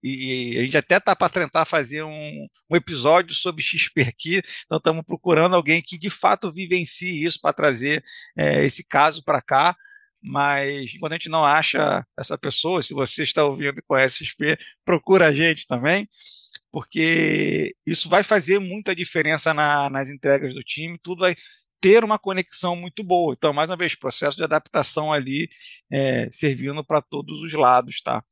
E 0.07 0.59
a 0.59 0.61
gente 0.61 0.77
até 0.77 0.99
está 0.99 1.17
para 1.17 1.31
tentar 1.31 1.65
fazer 1.65 2.03
um, 2.03 2.47
um, 2.71 2.77
episódio 2.77 3.35
sobre 3.35 3.63
XP 3.63 4.03
aqui, 4.03 4.43
então 4.67 4.77
estamos 4.77 5.03
procurando 5.03 5.57
alguém 5.57 5.81
que 5.81 5.97
de 5.97 6.11
fato 6.11 6.53
vivencie 6.53 7.25
isso 7.25 7.41
para 7.41 7.55
trazer 7.55 8.05
é, 8.37 8.63
esse 8.67 8.87
caso 8.87 9.25
para 9.25 9.41
cá. 9.41 9.75
Mas 10.23 10.93
quando 11.01 11.13
a 11.13 11.17
gente 11.17 11.31
não 11.31 11.43
acha 11.45 12.07
essa 12.19 12.37
pessoa, 12.37 12.83
se 12.83 12.93
você 12.93 13.23
está 13.23 13.45
ouvindo 13.45 13.79
e 13.79 13.83
conhece 13.83 14.25
XP, 14.25 14.59
procura 14.85 15.29
a 15.29 15.33
gente 15.33 15.67
também, 15.67 16.07
porque 16.71 17.75
isso 17.87 18.09
vai 18.09 18.23
fazer 18.23 18.59
muita 18.59 18.95
diferença 18.95 19.55
na, 19.55 19.89
nas 19.89 20.11
entregas 20.11 20.55
do 20.55 20.63
time, 20.63 20.99
tudo 21.03 21.21
vai 21.21 21.35
ter 21.81 22.05
uma 22.05 22.19
conexão 22.19 22.77
muito 22.77 23.03
boa. 23.03 23.35
Então, 23.35 23.53
mais 23.55 23.71
uma 23.71 23.77
vez, 23.77 23.95
processo 23.95 24.37
de 24.37 24.45
adaptação 24.45 25.13
ali 25.13 25.49
é, 25.91 26.29
servindo 26.33 26.85
para 26.85 27.03
todos 27.03 27.43
os 27.43 27.53
lados, 27.55 28.01
tá? 28.03 28.23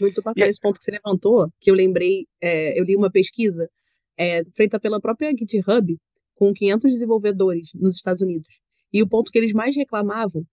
Muito 0.00 0.22
bacana 0.22 0.46
e... 0.46 0.50
esse 0.50 0.60
ponto 0.60 0.78
que 0.78 0.84
você 0.84 0.90
levantou, 0.90 1.48
que 1.60 1.70
eu 1.70 1.74
lembrei, 1.74 2.26
é, 2.40 2.78
eu 2.78 2.84
li 2.84 2.96
uma 2.96 3.10
pesquisa 3.10 3.68
é, 4.16 4.42
feita 4.56 4.78
pela 4.78 5.00
própria 5.00 5.30
GitHub 5.36 5.96
com 6.34 6.52
500 6.52 6.92
desenvolvedores 6.92 7.70
nos 7.74 7.94
Estados 7.94 8.22
Unidos. 8.22 8.48
E 8.92 9.02
o 9.02 9.08
ponto 9.08 9.30
que 9.30 9.38
eles 9.38 9.52
mais 9.52 9.74
reclamavam 9.76 10.44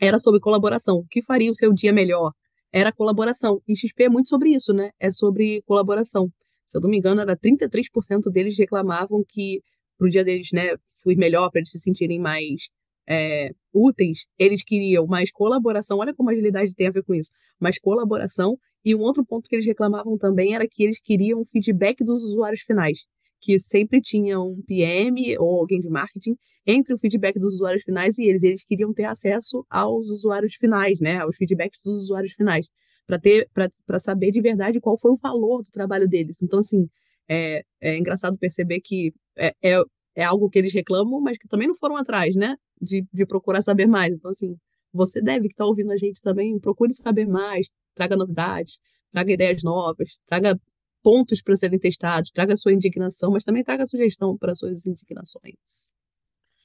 era 0.00 0.18
sobre 0.18 0.40
colaboração. 0.40 0.98
O 0.98 1.06
que 1.06 1.22
faria 1.22 1.50
o 1.50 1.54
seu 1.54 1.72
dia 1.72 1.92
melhor? 1.92 2.32
Era 2.72 2.92
colaboração. 2.92 3.62
E 3.68 3.76
XP 3.76 4.04
é 4.04 4.08
muito 4.08 4.28
sobre 4.28 4.50
isso, 4.50 4.72
né? 4.72 4.90
É 4.98 5.10
sobre 5.10 5.62
colaboração. 5.62 6.30
Se 6.68 6.76
eu 6.76 6.80
não 6.80 6.90
me 6.90 6.98
engano, 6.98 7.20
era 7.20 7.36
33% 7.36 8.30
deles 8.32 8.58
reclamavam 8.58 9.24
que 9.28 9.62
para 9.96 10.06
o 10.06 10.10
dia 10.10 10.24
deles, 10.24 10.48
né, 10.52 10.74
fui 11.02 11.14
melhor, 11.14 11.50
para 11.50 11.60
eles 11.60 11.70
se 11.70 11.78
sentirem 11.78 12.18
mais 12.18 12.68
é, 13.08 13.50
úteis, 13.74 14.26
eles 14.38 14.62
queriam 14.62 15.06
mais 15.06 15.30
colaboração. 15.32 15.98
Olha 15.98 16.14
como 16.14 16.30
a 16.30 16.32
agilidade 16.32 16.74
tem 16.74 16.86
a 16.86 16.90
ver 16.90 17.02
com 17.02 17.14
isso. 17.14 17.30
Mais 17.60 17.78
colaboração. 17.78 18.56
E 18.84 18.94
um 18.94 19.00
outro 19.00 19.24
ponto 19.24 19.48
que 19.48 19.56
eles 19.56 19.66
reclamavam 19.66 20.16
também 20.16 20.54
era 20.54 20.66
que 20.68 20.84
eles 20.84 21.00
queriam 21.00 21.44
feedback 21.44 22.04
dos 22.04 22.22
usuários 22.22 22.60
finais. 22.62 23.00
Que 23.40 23.58
sempre 23.58 24.00
tinha 24.00 24.40
um 24.40 24.62
PM 24.66 25.36
ou 25.38 25.60
alguém 25.60 25.80
de 25.80 25.88
marketing 25.88 26.36
entre 26.66 26.94
o 26.94 26.98
feedback 26.98 27.38
dos 27.38 27.54
usuários 27.54 27.82
finais 27.82 28.16
e 28.18 28.24
eles. 28.24 28.42
Eles 28.42 28.64
queriam 28.64 28.92
ter 28.92 29.04
acesso 29.04 29.66
aos 29.68 30.08
usuários 30.08 30.54
finais, 30.54 31.00
né? 31.00 31.18
Aos 31.18 31.36
feedbacks 31.36 31.80
dos 31.84 32.04
usuários 32.04 32.32
finais. 32.32 32.66
Para 33.06 33.18
ter 33.18 33.48
para 33.52 33.98
saber 33.98 34.30
de 34.30 34.40
verdade 34.40 34.80
qual 34.80 34.98
foi 34.98 35.10
o 35.10 35.18
valor 35.18 35.62
do 35.62 35.70
trabalho 35.70 36.08
deles. 36.08 36.42
Então, 36.42 36.60
assim, 36.60 36.88
é, 37.28 37.62
é 37.80 37.98
engraçado 37.98 38.38
perceber 38.38 38.80
que 38.80 39.12
é, 39.36 39.52
é, 39.62 39.82
é, 40.14 40.24
algo 40.24 40.48
que 40.48 40.58
eles 40.58 40.72
reclamam, 40.72 41.20
mas 41.20 41.36
que 41.38 41.48
também 41.48 41.68
não 41.68 41.74
foram 41.74 41.96
atrás, 41.96 42.34
né? 42.34 42.56
De, 42.80 43.06
de 43.12 43.26
procurar 43.26 43.62
saber 43.62 43.86
mais. 43.86 44.14
Então, 44.14 44.30
assim, 44.30 44.56
você 44.92 45.20
deve 45.20 45.48
que 45.48 45.54
está 45.54 45.64
ouvindo 45.64 45.92
a 45.92 45.96
gente 45.96 46.22
também, 46.22 46.58
procure 46.58 46.94
saber 46.94 47.26
mais, 47.26 47.68
traga 47.94 48.16
novidades, 48.16 48.78
traga 49.10 49.32
ideias 49.32 49.62
novas, 49.62 50.16
traga 50.26 50.58
pontos 51.02 51.42
para 51.42 51.56
serem 51.56 51.78
testados, 51.78 52.30
traga 52.30 52.56
sua 52.56 52.72
indignação, 52.72 53.30
mas 53.30 53.44
também 53.44 53.62
traga 53.62 53.84
sugestão 53.86 54.36
para 54.38 54.54
suas 54.54 54.86
indignações. 54.86 55.92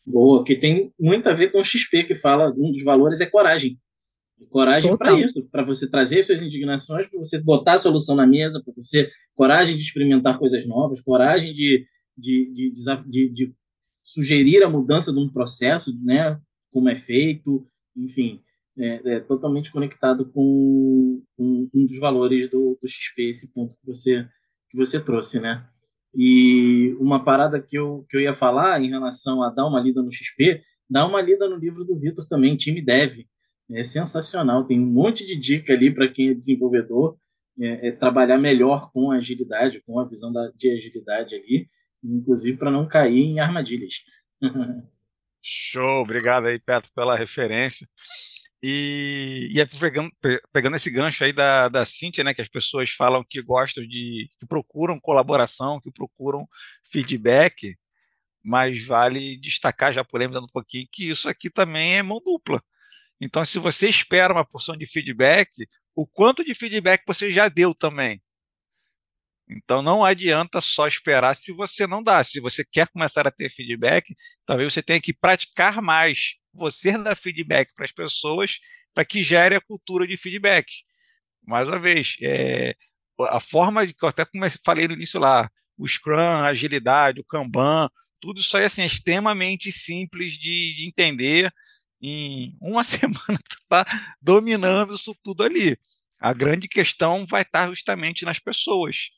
Boa, 0.05 0.43
que 0.43 0.55
tem 0.55 0.93
muito 0.99 1.27
a 1.27 1.33
ver 1.33 1.51
com 1.51 1.59
o 1.59 1.63
XP, 1.63 2.05
que 2.05 2.15
fala 2.15 2.53
um 2.57 2.71
dos 2.71 2.83
valores 2.83 3.19
é 3.19 3.25
coragem. 3.25 3.77
Coragem 4.49 4.95
para 4.95 5.13
isso, 5.19 5.43
para 5.51 5.63
você 5.63 5.89
trazer 5.89 6.23
suas 6.23 6.41
indignações, 6.41 7.07
para 7.07 7.19
você 7.19 7.41
botar 7.41 7.73
a 7.73 7.77
solução 7.77 8.15
na 8.15 8.25
mesa, 8.25 8.61
para 8.63 8.73
você 8.73 9.09
coragem 9.35 9.75
de 9.75 9.83
experimentar 9.83 10.39
coisas 10.39 10.65
novas, 10.65 11.01
coragem 11.01 11.53
de, 11.53 11.85
de, 12.19 12.51
de, 12.53 12.73
de, 13.07 13.29
de 13.29 13.53
sugerir 14.03 14.63
a 14.63 14.69
mudança 14.69 15.13
de 15.13 15.19
um 15.19 15.29
processo, 15.29 15.91
né, 16.03 16.39
como 16.71 16.89
é 16.89 16.95
feito, 16.95 17.67
enfim, 17.95 18.41
é, 18.77 19.15
é 19.15 19.19
totalmente 19.19 19.71
conectado 19.71 20.25
com, 20.31 21.21
com, 21.35 21.69
um 21.73 21.85
dos 21.85 21.97
valores 21.99 22.49
do, 22.49 22.77
do 22.81 22.87
XP, 22.87 23.29
esse 23.29 23.53
ponto 23.53 23.75
que 23.75 23.85
você 23.85 24.27
que 24.69 24.77
você 24.77 25.03
trouxe, 25.03 25.39
né? 25.39 25.67
E 26.13 26.95
uma 26.99 27.23
parada 27.23 27.59
que 27.59 27.77
eu, 27.77 28.05
que 28.09 28.17
eu 28.17 28.21
ia 28.21 28.33
falar 28.33 28.81
em 28.81 28.89
relação 28.89 29.41
a 29.41 29.49
dar 29.49 29.65
uma 29.65 29.79
lida 29.79 30.01
no 30.01 30.11
XP, 30.11 30.61
dá 30.87 31.05
uma 31.07 31.21
lida 31.21 31.47
no 31.49 31.55
livro 31.55 31.83
do 31.83 31.97
Vitor 31.97 32.25
também, 32.27 32.55
Time 32.55 32.81
Dev. 32.81 33.25
É 33.71 33.83
sensacional, 33.83 34.65
tem 34.65 34.79
um 34.79 34.85
monte 34.85 35.25
de 35.25 35.35
dica 35.35 35.73
ali 35.73 35.93
para 35.93 36.07
quem 36.07 36.29
é 36.29 36.33
desenvolvedor, 36.33 37.17
é, 37.59 37.89
é, 37.89 37.91
trabalhar 37.91 38.37
melhor 38.37 38.91
com 38.91 39.11
agilidade, 39.11 39.81
com 39.85 39.99
a 39.99 40.05
visão 40.05 40.31
da, 40.31 40.51
de 40.55 40.71
agilidade 40.71 41.35
ali 41.35 41.67
inclusive 42.03 42.57
para 42.57 42.71
não 42.71 42.87
cair 42.87 43.19
em 43.19 43.39
armadilhas. 43.39 43.95
Show, 45.41 46.01
obrigado 46.01 46.47
aí, 46.47 46.59
Petro, 46.59 46.91
pela 46.93 47.17
referência. 47.17 47.87
E, 48.61 49.49
e 49.53 49.65
pegando, 49.79 50.11
pegando 50.51 50.75
esse 50.75 50.89
gancho 50.91 51.23
aí 51.23 51.31
da, 51.31 51.69
da 51.69 51.85
Cintia, 51.85 52.23
né, 52.23 52.33
que 52.33 52.41
as 52.41 52.49
pessoas 52.49 52.89
falam 52.89 53.23
que 53.23 53.41
gostam 53.41 53.85
de, 53.85 54.29
que 54.37 54.45
procuram 54.45 54.99
colaboração, 54.99 55.79
que 55.79 55.89
procuram 55.91 56.47
feedback, 56.91 57.77
mas 58.43 58.83
vale 58.83 59.37
destacar, 59.37 59.93
já 59.93 60.03
podemos 60.03 60.33
dar 60.33 60.41
um 60.41 60.47
pouquinho, 60.47 60.87
que 60.91 61.09
isso 61.09 61.29
aqui 61.29 61.49
também 61.49 61.97
é 61.97 62.03
mão 62.03 62.19
dupla. 62.23 62.61
Então, 63.21 63.43
se 63.45 63.59
você 63.59 63.87
espera 63.89 64.33
uma 64.33 64.45
porção 64.45 64.75
de 64.77 64.85
feedback, 64.85 65.67
o 65.95 66.05
quanto 66.05 66.43
de 66.43 66.53
feedback 66.53 67.03
você 67.05 67.31
já 67.31 67.49
deu 67.49 67.73
também? 67.73 68.21
Então 69.49 69.81
não 69.81 70.05
adianta 70.05 70.61
só 70.61 70.87
esperar 70.87 71.33
se 71.33 71.51
você 71.51 71.87
não 71.87 72.03
dá. 72.03 72.23
Se 72.23 72.39
você 72.39 72.63
quer 72.63 72.87
começar 72.89 73.27
a 73.27 73.31
ter 73.31 73.49
feedback, 73.51 74.15
talvez 74.45 74.71
você 74.71 74.83
tenha 74.83 75.01
que 75.01 75.13
praticar 75.13 75.81
mais. 75.81 76.35
Você 76.53 76.97
dá 76.97 77.15
feedback 77.15 77.73
para 77.73 77.85
as 77.85 77.91
pessoas 77.91 78.59
para 78.93 79.05
que 79.05 79.23
gere 79.23 79.55
a 79.55 79.61
cultura 79.61 80.05
de 80.05 80.17
feedback. 80.17 80.67
Mais 81.45 81.67
uma 81.67 81.79
vez, 81.79 82.15
é, 82.21 82.75
a 83.21 83.39
forma 83.39 83.85
de 83.85 83.93
que 83.93 84.03
eu 84.03 84.09
até 84.09 84.25
comecei, 84.25 84.61
falei 84.63 84.87
no 84.87 84.93
início 84.93 85.19
lá, 85.19 85.49
o 85.77 85.87
Scrum, 85.87 86.17
a 86.17 86.47
agilidade, 86.47 87.21
o 87.21 87.23
Kanban, 87.23 87.89
tudo 88.19 88.41
isso 88.41 88.55
aí 88.57 88.65
assim, 88.65 88.81
é 88.81 88.85
extremamente 88.85 89.71
simples 89.71 90.33
de, 90.33 90.75
de 90.75 90.87
entender. 90.87 91.51
Em 92.01 92.55
uma 92.61 92.83
semana 92.83 93.39
está 93.51 93.85
dominando 94.21 94.95
isso 94.95 95.15
tudo 95.23 95.43
ali. 95.43 95.77
A 96.19 96.33
grande 96.33 96.67
questão 96.67 97.25
vai 97.25 97.43
estar 97.43 97.69
justamente 97.69 98.25
nas 98.25 98.39
pessoas. 98.39 99.09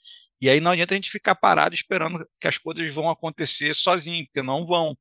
E 0.42 0.50
aí 0.50 0.60
não 0.60 0.72
adianta 0.72 0.94
a 0.94 0.98
gente 0.98 1.12
ficar 1.12 1.36
parado 1.36 1.76
esperando 1.76 2.28
que 2.40 2.48
as 2.48 2.58
coisas 2.58 2.92
vão 2.94 3.10
acontecer 3.10 3.76
sozinho, 3.76 4.26
porque 4.26 4.42
não 4.42 4.66
vão. 4.66 4.98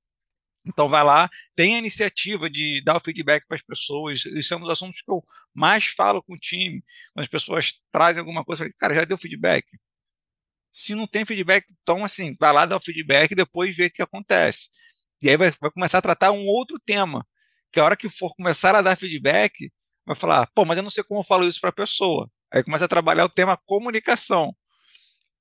Então 0.67 0.89
vai 0.89 1.03
lá, 1.03 1.31
tem 1.57 1.77
a 1.77 1.79
iniciativa 1.79 2.51
de 2.51 2.83
dar 2.85 2.97
o 2.99 3.01
feedback 3.01 3.47
para 3.47 3.57
as 3.57 3.63
pessoas. 3.63 4.25
Isso 4.27 4.53
é 4.53 4.57
um 4.59 4.61
dos 4.61 4.69
assuntos 4.69 5.01
que 5.01 5.11
eu 5.11 5.25
mais 5.55 5.87
falo 5.87 6.23
com 6.23 6.35
o 6.35 6.39
time. 6.39 6.83
Quando 7.15 7.25
as 7.25 7.29
pessoas 7.29 7.73
trazem 7.91 8.21
alguma 8.21 8.45
coisa, 8.45 8.65
falo, 8.65 8.75
cara, 8.79 8.95
já 8.95 9.05
deu 9.05 9.17
feedback. 9.17 9.67
Se 10.71 10.95
não 10.95 11.07
tem 11.07 11.25
feedback, 11.25 11.67
então 11.83 12.05
assim, 12.05 12.37
vai 12.39 12.53
lá 12.53 12.67
dar 12.67 12.77
o 12.77 12.81
feedback 12.81 13.33
e 13.33 13.35
depois 13.35 13.75
ver 13.75 13.87
o 13.87 13.91
que 13.93 14.03
acontece. 14.03 14.69
E 15.23 15.31
aí 15.31 15.37
vai, 15.37 15.53
vai 15.61 15.71
começar 15.71 15.99
a 15.99 16.03
tratar 16.03 16.33
um 16.33 16.47
outro 16.47 16.79
tema. 16.79 17.27
Que 17.73 17.81
a 17.81 17.85
hora 17.85 17.97
que 17.97 18.09
for 18.09 18.35
começar 18.35 18.75
a 18.75 18.83
dar 18.83 18.97
feedback, 18.97 19.73
vai 20.07 20.17
falar, 20.17 20.47
pô, 20.55 20.65
mas 20.65 20.77
eu 20.77 20.83
não 20.83 20.91
sei 20.91 21.05
como 21.05 21.21
eu 21.21 21.25
falo 21.25 21.47
isso 21.49 21.61
para 21.61 21.71
a 21.71 21.73
pessoa. 21.73 22.31
Aí 22.53 22.65
começa 22.65 22.85
a 22.85 22.89
trabalhar 22.89 23.25
o 23.25 23.29
tema 23.29 23.57
comunicação. 23.57 24.55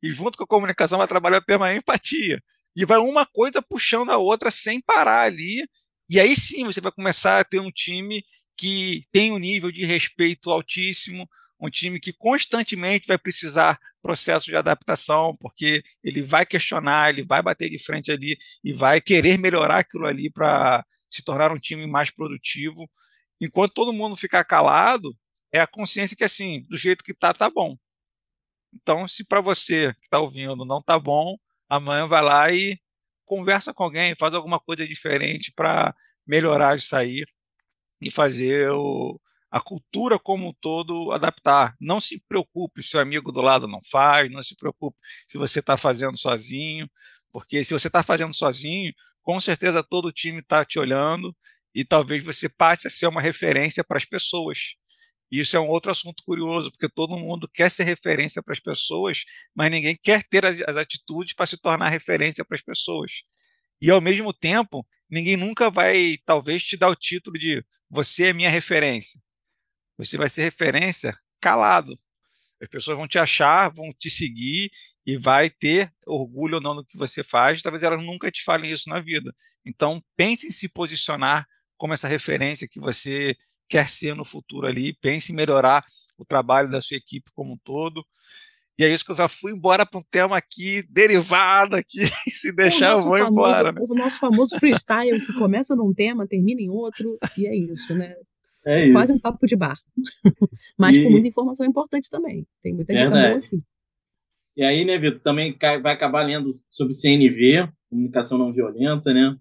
E 0.02 0.12
junto 0.12 0.38
com 0.38 0.44
a 0.44 0.48
comunicação 0.48 0.98
vai 0.98 1.08
trabalhar 1.08 1.40
o 1.40 1.46
tema 1.46 1.74
empatia. 1.74 2.42
E 2.76 2.86
vai 2.86 2.98
uma 2.98 3.26
coisa 3.26 3.62
puxando 3.62 4.12
a 4.12 4.18
outra 4.18 4.52
sem 4.52 4.82
parar 4.82 5.24
ali. 5.24 5.68
E 6.10 6.20
aí 6.20 6.36
sim 6.36 6.66
você 6.66 6.82
vai 6.82 6.92
começar 6.92 7.40
a 7.40 7.44
ter 7.44 7.60
um 7.60 7.72
time 7.72 8.24
que 8.58 9.06
tem 9.12 9.32
um 9.32 9.38
nível 9.38 9.72
de 9.72 9.86
respeito 9.86 10.50
altíssimo, 10.50 11.28
um 11.60 11.70
time 11.70 12.00
que 12.00 12.14
constantemente 12.14 13.08
vai 13.08 13.18
precisar 13.18 13.78
processo 14.02 14.46
de 14.46 14.56
adaptação, 14.56 15.36
porque 15.40 15.84
ele 16.04 16.22
vai 16.22 16.46
questionar, 16.46 17.10
ele 17.10 17.24
vai 17.24 17.42
bater 17.42 17.70
de 17.70 17.78
frente 17.84 18.12
ali 18.12 18.38
e 18.64 18.74
vai 18.74 19.02
querer 19.02 19.38
melhorar 19.38 19.80
aquilo 19.80 20.06
ali 20.06 20.30
para 20.30 20.86
se 21.10 21.24
tornar 21.24 21.52
um 21.52 21.60
time 21.60 21.86
mais 21.86 22.10
produtivo. 22.10 22.90
Enquanto 23.42 23.74
todo 23.74 23.94
mundo 23.94 24.16
ficar 24.16 24.44
calado, 24.44 25.16
é 25.52 25.60
a 25.60 25.68
consciência 25.68 26.16
que 26.16 26.24
assim, 26.24 26.64
do 26.70 26.78
jeito 26.78 27.04
que 27.04 27.14
tá, 27.14 27.34
tá 27.34 27.50
bom. 27.50 27.76
Então, 28.73 29.08
se 29.08 29.25
para 29.25 29.41
você 29.41 29.93
que 29.95 30.01
está 30.05 30.19
ouvindo 30.19 30.65
não 30.65 30.82
tá 30.82 30.99
bom, 30.99 31.38
amanhã 31.67 32.08
vai 32.08 32.21
lá 32.23 32.51
e 32.51 32.79
conversa 33.25 33.73
com 33.73 33.84
alguém, 33.84 34.15
faz 34.15 34.34
alguma 34.34 34.60
coisa 34.60 34.88
diferente 34.88 35.51
para 35.55 35.95
melhorar 36.25 36.75
isso 36.75 36.95
aí 36.95 37.23
e 38.01 38.12
fazer 38.12 38.69
o, 38.71 39.19
a 39.51 39.60
cultura 39.60 40.19
como 40.19 40.49
um 40.49 40.53
todo 40.53 41.12
adaptar. 41.12 41.75
Não 41.79 41.99
se 41.99 42.23
preocupe 42.27 42.82
se 42.82 42.97
o 42.97 42.99
amigo 42.99 43.32
do 43.32 43.41
lado 43.41 43.67
não 43.67 43.79
faz, 43.91 44.32
não 44.32 44.43
se 44.43 44.55
preocupe 44.55 44.97
se 45.27 45.38
você 45.38 45.60
está 45.60 45.77
fazendo 45.77 46.17
sozinho, 46.17 46.89
porque 47.32 47.63
se 47.63 47.73
você 47.73 47.88
está 47.88 48.03
fazendo 48.03 48.34
sozinho, 48.34 48.93
com 49.21 49.39
certeza 49.39 49.84
todo 49.84 50.08
o 50.08 50.12
time 50.12 50.39
está 50.39 50.65
te 50.65 50.79
olhando 50.79 51.36
e 51.73 51.86
talvez 51.86 52.23
você 52.23 52.49
passe 52.49 52.88
a 52.88 52.89
ser 52.89 53.08
uma 53.08 53.21
referência 53.21 53.84
para 53.84 53.97
as 53.97 54.05
pessoas. 54.05 54.75
Isso 55.32 55.56
é 55.56 55.60
um 55.60 55.68
outro 55.68 55.92
assunto 55.92 56.24
curioso, 56.24 56.72
porque 56.72 56.89
todo 56.89 57.18
mundo 57.18 57.48
quer 57.48 57.70
ser 57.70 57.84
referência 57.84 58.42
para 58.42 58.54
as 58.54 58.60
pessoas, 58.60 59.24
mas 59.54 59.70
ninguém 59.70 59.96
quer 60.02 60.24
ter 60.24 60.46
as, 60.46 60.62
as 60.62 60.76
atitudes 60.76 61.34
para 61.34 61.46
se 61.46 61.58
tornar 61.58 61.89
referência 61.89 62.44
para 62.44 62.56
as 62.56 62.62
pessoas. 62.62 63.12
E 63.82 63.92
ao 63.92 64.02
mesmo 64.02 64.34
tempo, 64.34 64.86
ninguém 65.10 65.38
nunca 65.38 65.70
vai, 65.70 66.18
talvez, 66.26 66.63
te 66.63 66.76
dar 66.76 66.89
o 66.89 66.96
título 66.96 67.38
de 67.38 67.63
você 67.89 68.28
é 68.28 68.34
minha 68.34 68.50
referência. 68.50 69.22
Você 69.98 70.18
vai 70.18 70.30
ser 70.30 70.44
referência 70.44 71.18
calado. 71.39 72.00
As 72.62 72.68
pessoas 72.68 72.98
vão 72.98 73.08
te 73.08 73.18
achar, 73.18 73.70
vão 73.74 73.94
te 73.94 74.10
seguir 74.10 74.70
e 75.06 75.18
vai 75.18 75.50
ter 75.50 75.94
orgulho 76.06 76.56
ou 76.56 76.62
não 76.62 76.76
do 76.76 76.86
que 76.86 76.98
você 76.98 77.24
faz. 77.24 77.62
Talvez 77.62 77.84
elas 77.84 78.04
nunca 78.04 78.32
te 78.32 78.44
falem 78.44 78.72
isso 78.72 78.89
na 78.89 79.00
vida. 79.00 79.34
Então, 79.65 80.04
pense 80.15 80.48
em 80.48 80.52
se 80.52 80.68
posicionar 80.68 81.48
como 81.78 81.94
essa 81.94 82.08
referência 82.08 82.68
que 82.68 82.80
você 82.80 83.36
quer 83.69 83.88
ser 83.88 84.15
no 84.15 84.25
futuro 84.25 84.67
ali, 84.67 84.93
pense 84.93 85.32
em 85.32 85.36
melhorar 85.36 85.86
o 86.17 86.25
trabalho 86.25 86.69
da 86.69 86.82
sua 86.82 86.97
equipe 86.97 87.32
como 87.34 87.53
um 87.53 87.58
todo. 87.63 88.03
E 88.77 88.84
é 88.84 88.93
isso 88.93 89.03
que 89.03 89.12
eu 89.12 89.15
já 89.15 89.27
fui 89.27 89.51
embora 89.51 89.86
para 89.86 89.99
um 89.99 90.03
tema 90.10 90.38
aqui 90.38 90.82
derivado 90.89 91.75
aqui, 91.75 91.99
se 92.32 92.55
deixar 92.55 92.91
eu 92.91 93.01
vou 93.01 93.17
famoso, 93.17 93.32
embora. 93.32 93.71
Né? 93.73 93.82
O 93.82 93.93
nosso 93.93 94.19
famoso 94.19 94.58
freestyle 94.58 95.19
que 95.25 95.34
começa 95.34 95.75
num 95.75 95.93
tema, 95.93 96.25
termina 96.25 96.62
em 96.62 96.69
outro, 96.69 97.17
e 97.38 97.45
é 97.45 97.55
isso, 97.55 97.93
né? 97.93 98.15
É 98.65 98.86
isso. 98.86 98.93
Quase 98.93 99.13
um 99.13 99.19
papo 99.19 99.45
de 99.45 99.55
bar. 99.55 99.77
Mas 100.77 100.95
e... 100.95 101.03
com 101.03 101.10
muita 101.10 101.27
informação 101.27 101.65
importante 101.65 102.10
também. 102.10 102.47
Tem 102.62 102.73
muita 102.73 102.93
dica 102.93 103.10
boa 103.10 103.38
aqui. 103.38 103.62
E 104.55 104.63
aí, 104.63 104.86
né, 104.86 104.97
Vitor, 104.97 105.19
também 105.21 105.58
vai 105.82 105.93
acabar 105.93 106.23
lendo 106.23 106.49
sobre 106.69 106.93
CNV, 106.93 107.69
comunicação 107.89 108.38
não 108.38 108.53
violenta, 108.53 109.13
né? 109.13 109.38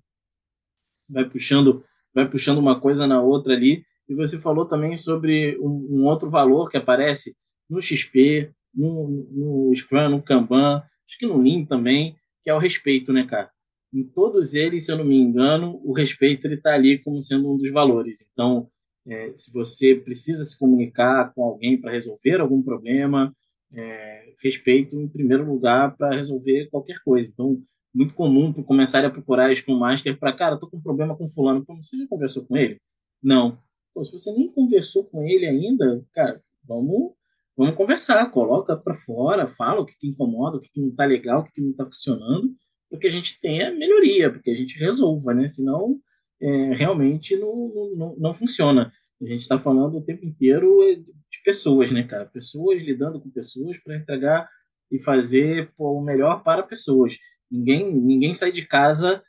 Vai 1.08 1.28
puxando, 1.28 1.84
vai 2.14 2.28
puxando 2.28 2.58
uma 2.58 2.80
coisa 2.80 3.06
na 3.06 3.20
outra 3.20 3.54
ali. 3.54 3.84
E 4.08 4.14
você 4.14 4.40
falou 4.40 4.64
também 4.64 4.96
sobre 4.96 5.58
um, 5.58 5.98
um 5.98 6.04
outro 6.04 6.30
valor 6.30 6.70
que 6.70 6.76
aparece 6.76 7.34
no 7.68 7.80
XP, 7.80 8.50
no, 8.74 9.26
no 9.30 9.74
Scrum, 9.74 10.08
no 10.08 10.22
Kanban, 10.22 10.82
acho 11.06 11.18
que 11.18 11.26
no 11.26 11.40
Lean 11.42 11.64
também, 11.64 12.16
que 12.42 12.50
é 12.50 12.54
o 12.54 12.58
respeito, 12.58 13.12
né, 13.12 13.26
cara? 13.26 13.50
Em 13.92 14.04
todos 14.04 14.54
eles, 14.54 14.86
se 14.86 14.92
eu 14.92 14.98
não 14.98 15.04
me 15.04 15.16
engano, 15.16 15.80
o 15.84 15.92
respeito 15.92 16.46
ele 16.46 16.54
está 16.54 16.74
ali 16.74 16.98
como 16.98 17.20
sendo 17.20 17.52
um 17.52 17.56
dos 17.56 17.70
valores. 17.70 18.26
Então, 18.32 18.68
é, 19.06 19.32
se 19.34 19.52
você 19.52 19.94
precisa 19.94 20.44
se 20.44 20.58
comunicar 20.58 21.32
com 21.34 21.44
alguém 21.44 21.80
para 21.80 21.92
resolver 21.92 22.40
algum 22.40 22.62
problema, 22.62 23.34
é, 23.72 24.32
respeito 24.42 24.98
em 24.98 25.08
primeiro 25.08 25.44
lugar 25.44 25.96
para 25.96 26.14
resolver 26.14 26.68
qualquer 26.70 26.98
coisa. 27.02 27.28
Então, 27.30 27.60
muito 27.94 28.14
comum 28.14 28.52
começar 28.52 29.04
a 29.04 29.10
procurar 29.10 29.54
Scrum 29.54 29.78
Master 29.78 30.18
para, 30.18 30.32
cara, 30.32 30.58
tô 30.58 30.68
com 30.68 30.76
um 30.76 30.82
problema 30.82 31.16
com 31.16 31.28
fulano. 31.28 31.64
Você 31.66 31.96
já 31.96 32.06
conversou 32.06 32.44
com 32.44 32.56
ele? 32.56 32.78
Não. 33.22 33.58
Pô, 33.98 34.04
se 34.04 34.12
você 34.12 34.32
nem 34.32 34.46
conversou 34.52 35.02
com 35.06 35.24
ele 35.24 35.44
ainda, 35.44 36.06
cara, 36.14 36.40
vamos, 36.62 37.14
vamos 37.56 37.74
conversar, 37.74 38.30
coloca 38.30 38.76
para 38.76 38.94
fora, 38.94 39.48
fala 39.48 39.80
o 39.80 39.84
que, 39.84 39.92
que 39.98 40.06
incomoda, 40.06 40.56
o 40.56 40.60
que, 40.60 40.70
que 40.70 40.80
não 40.80 40.90
está 40.90 41.04
legal, 41.04 41.40
o 41.40 41.44
que, 41.44 41.50
que 41.54 41.60
não 41.60 41.72
está 41.72 41.84
funcionando, 41.84 42.48
para 42.88 43.00
que 43.00 43.08
a 43.08 43.10
gente 43.10 43.40
tenha 43.40 43.74
melhoria, 43.74 44.30
para 44.30 44.40
que 44.40 44.52
a 44.52 44.54
gente 44.54 44.78
resolva, 44.78 45.34
né? 45.34 45.48
Senão, 45.48 45.98
é, 46.40 46.74
realmente 46.74 47.36
não, 47.36 47.72
não, 47.96 48.16
não 48.16 48.34
funciona. 48.34 48.92
A 49.20 49.24
gente 49.26 49.40
está 49.40 49.58
falando 49.58 49.98
o 49.98 50.04
tempo 50.04 50.24
inteiro 50.24 50.78
de 50.94 51.42
pessoas, 51.44 51.90
né, 51.90 52.04
cara? 52.04 52.24
Pessoas 52.26 52.80
lidando 52.80 53.20
com 53.20 53.28
pessoas 53.28 53.82
para 53.82 53.96
entregar 53.96 54.48
e 54.92 55.00
fazer 55.00 55.72
pô, 55.76 55.98
o 55.98 56.04
melhor 56.04 56.44
para 56.44 56.62
pessoas. 56.62 57.16
Ninguém, 57.50 57.92
ninguém 57.92 58.32
sai 58.32 58.52
de 58.52 58.64
casa 58.64 59.20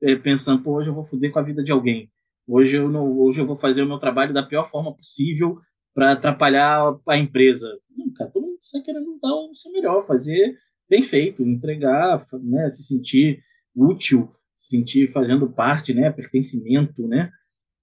é, 0.00 0.14
pensando, 0.14 0.62
pô, 0.62 0.76
hoje 0.76 0.90
eu 0.90 0.94
vou 0.94 1.04
foder 1.04 1.32
com 1.32 1.40
a 1.40 1.42
vida 1.42 1.64
de 1.64 1.72
alguém. 1.72 2.08
Hoje 2.46 2.76
eu 2.76 2.90
não, 2.90 3.18
hoje 3.18 3.40
eu 3.40 3.46
vou 3.46 3.56
fazer 3.56 3.82
o 3.82 3.86
meu 3.86 3.98
trabalho 3.98 4.34
da 4.34 4.42
pior 4.42 4.68
forma 4.70 4.94
possível 4.94 5.58
para 5.94 6.12
atrapalhar 6.12 6.98
a 7.08 7.16
empresa. 7.16 7.68
Não, 7.96 8.12
cara, 8.12 8.30
todo 8.30 8.46
mundo 8.46 8.58
está 8.60 8.80
querendo 8.82 9.18
dar 9.20 9.34
o 9.34 9.54
seu 9.54 9.70
melhor, 9.72 10.06
fazer 10.06 10.56
bem 10.88 11.02
feito, 11.02 11.42
entregar, 11.42 12.26
né, 12.42 12.68
se 12.68 12.82
sentir 12.82 13.40
útil, 13.74 14.30
se 14.54 14.76
sentir 14.76 15.10
fazendo 15.12 15.50
parte, 15.50 15.94
né, 15.94 16.10
pertencimento, 16.10 17.06
né, 17.06 17.30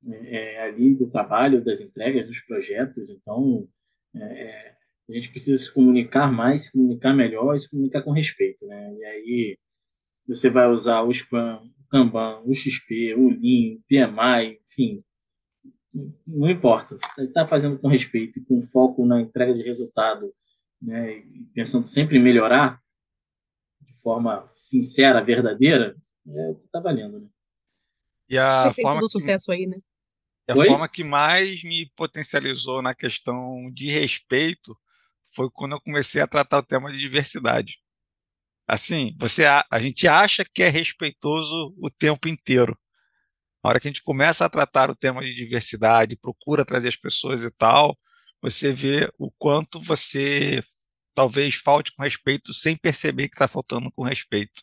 é, 0.08 0.56
é 0.56 0.62
ali 0.64 0.94
do 0.94 1.10
trabalho, 1.10 1.64
das 1.64 1.82
entregas, 1.82 2.28
dos 2.28 2.40
projetos. 2.42 3.10
Então, 3.10 3.68
é, 4.16 4.20
é, 4.22 4.74
a 5.10 5.14
gente 5.14 5.30
precisa 5.30 5.62
se 5.62 5.72
comunicar 5.72 6.32
mais, 6.32 6.64
se 6.64 6.72
comunicar 6.72 7.14
melhor 7.14 7.56
e 7.56 7.60
se 7.60 7.70
comunicar 7.70 8.04
com 8.04 8.12
respeito, 8.12 8.66
né? 8.68 8.96
E 8.96 9.06
aí 9.06 9.58
você 10.28 10.50
vai 10.50 10.70
usar 10.70 11.02
o 11.02 11.12
Scrum, 11.12 11.60
Kanban, 11.90 12.42
o 12.46 12.54
XP, 12.54 13.16
o 13.16 13.30
Lean, 13.30 13.78
o 13.78 13.84
PMI, 13.88 14.60
enfim, 14.70 15.04
não 16.26 16.50
importa. 16.50 16.98
Está 17.18 17.48
fazendo 17.48 17.80
com 17.80 17.88
respeito 17.88 18.40
e 18.40 18.46
com 18.46 18.62
foco 18.62 19.06
na 19.06 19.22
entrega 19.22 19.54
de 19.54 19.64
resultado, 19.64 20.34
né, 20.82 21.18
e 21.18 21.50
pensando 21.54 21.86
sempre 21.86 22.18
em 22.18 22.24
melhorar 22.24 22.82
de 23.82 23.94
forma 24.02 24.50
sincera, 24.56 25.24
verdadeira, 25.24 25.96
é 26.28 26.50
o 26.50 26.56
que 26.56 26.66
está 26.66 26.80
valendo, 26.80 27.20
né? 27.20 27.28
E 28.30 28.38
a 28.38 28.72
forma 28.74 29.02
do 29.02 29.08
que, 29.08 29.14
sucesso 29.14 29.52
aí, 29.52 29.66
né? 29.66 29.78
a 30.48 30.58
Oi? 30.58 30.68
forma 30.68 30.90
que 30.90 31.04
mais 31.04 31.64
me 31.64 31.90
potencializou 31.96 32.82
na 32.82 32.96
questão 32.96 33.72
de 33.74 33.90
respeito 33.90 34.78
foi 35.32 35.50
quando 35.52 35.74
eu 35.74 35.82
comecei 35.82 36.22
a 36.22 36.28
tratar 36.28 36.60
o 36.60 36.66
tema 36.66 36.92
de 36.92 36.98
diversidade. 36.98 37.80
Assim, 38.70 39.16
você 39.20 39.46
a, 39.46 39.66
a 39.72 39.80
gente 39.80 40.08
acha 40.08 40.46
que 40.46 40.62
é 40.62 40.70
respeitoso 40.70 41.74
o 41.80 41.90
tempo 41.90 42.28
inteiro. 42.28 42.78
Na 43.64 43.72
hora 43.72 43.80
que 43.80 43.88
a 43.88 43.92
gente 43.92 44.04
começa 44.04 44.46
a 44.46 44.50
tratar 44.50 44.92
o 44.92 44.96
tema 44.96 45.22
de 45.22 45.34
diversidade, 45.34 46.16
procura 46.16 46.64
trazer 46.64 46.90
as 46.90 46.96
pessoas 46.96 47.44
e 47.44 47.50
tal, 47.52 47.98
você 48.40 48.72
vê 48.72 49.12
o 49.18 49.32
quanto 49.32 49.82
você 49.82 50.64
talvez 51.16 51.56
falte 51.56 51.92
com 51.96 52.04
respeito 52.04 52.54
sem 52.54 52.78
perceber 52.78 53.28
que 53.30 53.36
está 53.36 53.48
faltando 53.48 53.92
com 53.92 54.04
respeito. 54.04 54.62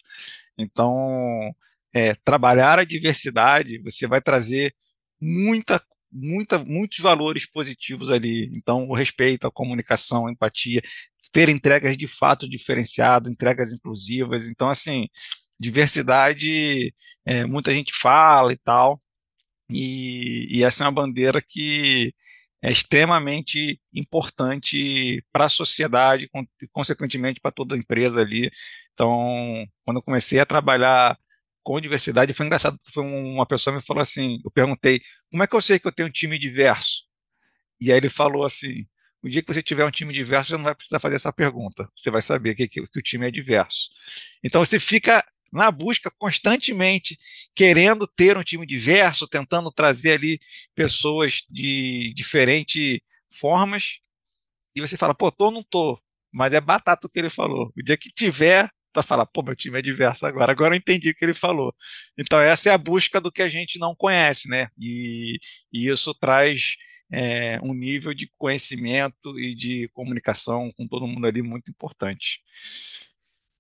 Então, 0.57 1.53
é, 1.93 2.15
trabalhar 2.15 2.79
a 2.79 2.85
diversidade, 2.85 3.83
você 3.83 4.07
vai 4.07 4.21
trazer 4.23 4.73
muita 5.21 5.83
muita, 6.13 6.59
muitos 6.59 6.99
valores 6.99 7.47
positivos 7.51 8.11
ali. 8.11 8.51
Então, 8.55 8.89
o 8.89 8.95
respeito, 8.95 9.47
a 9.47 9.53
comunicação, 9.53 10.27
a 10.27 10.33
empatia, 10.33 10.83
ter 11.33 11.49
entregas 11.49 11.97
de 11.97 12.07
fato 12.09 12.49
diferenciadas, 12.49 13.31
entregas 13.31 13.73
inclusivas. 13.73 14.49
Então, 14.49 14.69
assim, 14.69 15.09
diversidade, 15.59 16.95
é, 17.25 17.45
muita 17.47 17.75
gente 17.75 17.93
fala 17.95 18.53
e 18.53 18.57
tal, 18.57 19.01
e, 19.71 20.59
e, 20.59 20.65
essa 20.65 20.85
é 20.85 20.87
uma 20.87 20.93
bandeira 20.93 21.41
que 21.43 22.13
é 22.63 22.71
extremamente 22.71 23.81
importante 23.93 25.25
para 25.33 25.47
a 25.47 25.49
sociedade 25.49 26.29
consequentemente, 26.73 27.41
para 27.41 27.53
toda 27.53 27.75
a 27.75 27.79
empresa 27.79 28.21
ali. 28.23 28.51
Então, 28.95 29.67
quando 29.85 29.99
eu 29.99 30.03
comecei 30.03 30.41
a 30.41 30.47
trabalhar 30.47 31.19
com 31.67 31.81
diversidade, 31.81 32.33
foi 32.33 32.47
engraçado, 32.47 32.79
porque 32.79 32.93
foi 32.93 33.03
uma 33.03 33.45
pessoa 33.45 33.75
me 33.75 33.83
falou 33.83 34.01
assim, 34.01 34.41
eu 34.45 34.53
perguntei, 34.53 35.01
como 35.33 35.43
é 35.43 35.49
que 35.49 35.57
eu 35.57 35.61
sei 35.61 35.81
que 35.81 35.89
eu 35.89 35.91
tenho 35.91 36.09
um 36.09 36.13
time 36.13 36.39
diverso? 36.39 37.03
E 37.81 37.91
aí 37.91 37.99
ele 37.99 38.09
falou 38.09 38.45
assim, 38.45 38.87
o 39.21 39.29
dia 39.29 39.43
que 39.43 39.53
você 39.53 39.61
tiver 39.61 39.85
um 39.85 39.91
time 39.91 40.15
diverso, 40.15 40.51
você 40.51 40.57
não 40.57 40.63
vai 40.63 40.77
precisar 40.77 41.01
fazer 41.01 41.17
essa 41.17 41.33
pergunta. 41.33 41.91
Você 41.97 42.09
vai 42.09 42.23
saber 42.23 42.55
que, 42.55 42.69
que, 42.69 42.87
que 42.87 42.99
o 43.01 43.03
time 43.03 43.27
é 43.27 43.33
diverso. 43.33 43.91
Então 44.45 44.65
você 44.65 44.79
fica 44.79 45.27
na 45.53 45.69
busca 45.73 46.09
constantemente, 46.17 47.19
querendo 47.53 48.07
ter 48.07 48.37
um 48.37 48.45
time 48.45 48.65
diverso, 48.65 49.27
tentando 49.27 49.73
trazer 49.73 50.13
ali 50.13 50.39
pessoas 50.73 51.43
de 51.51 52.15
diferentes 52.15 53.01
formas. 53.29 53.99
E 54.73 54.81
você 54.81 54.97
fala, 54.97 55.17
pô, 55.17 55.33
tô 55.33 55.47
ou 55.47 55.51
não 55.51 55.65
tô? 55.65 56.01
Mas 56.33 56.53
é 56.53 56.61
batata 56.61 57.09
o 57.09 57.11
que 57.11 57.19
ele 57.19 57.31
falou. 57.31 57.73
O 57.77 57.83
dia 57.83 57.97
que 57.97 58.11
tiver, 58.11 58.71
tu 59.03 59.07
fala, 59.07 59.27
pô, 59.27 59.43
meu 59.43 59.57
time 59.57 59.79
é 59.79 59.83
diverso 59.83 60.27
agora. 60.27 60.53
Agora 60.53 60.75
eu 60.75 60.79
entendi 60.79 61.11
o 61.11 61.15
que 61.15 61.25
ele 61.25 61.35
falou. 61.35 61.75
Então, 62.19 62.41
essa 62.41 62.71
é 62.71 62.73
a 62.73 62.79
busca 62.79 63.21
do 63.21 63.33
que 63.33 63.43
a 63.43 63.49
gente 63.49 63.79
não 63.79 63.95
conhece, 63.95 64.49
né? 64.49 64.69
E, 64.79 65.39
e 65.73 65.89
isso 65.89 66.15
traz 66.15 66.77
é, 67.13 67.59
um 67.63 67.75
nível 67.75 68.15
de 68.15 68.31
conhecimento 68.37 69.39
e 69.39 69.55
de 69.55 69.89
comunicação 69.93 70.69
com 70.77 70.87
todo 70.87 71.07
mundo 71.07 71.27
ali 71.27 71.43
muito 71.43 71.71
importante. 71.71 72.41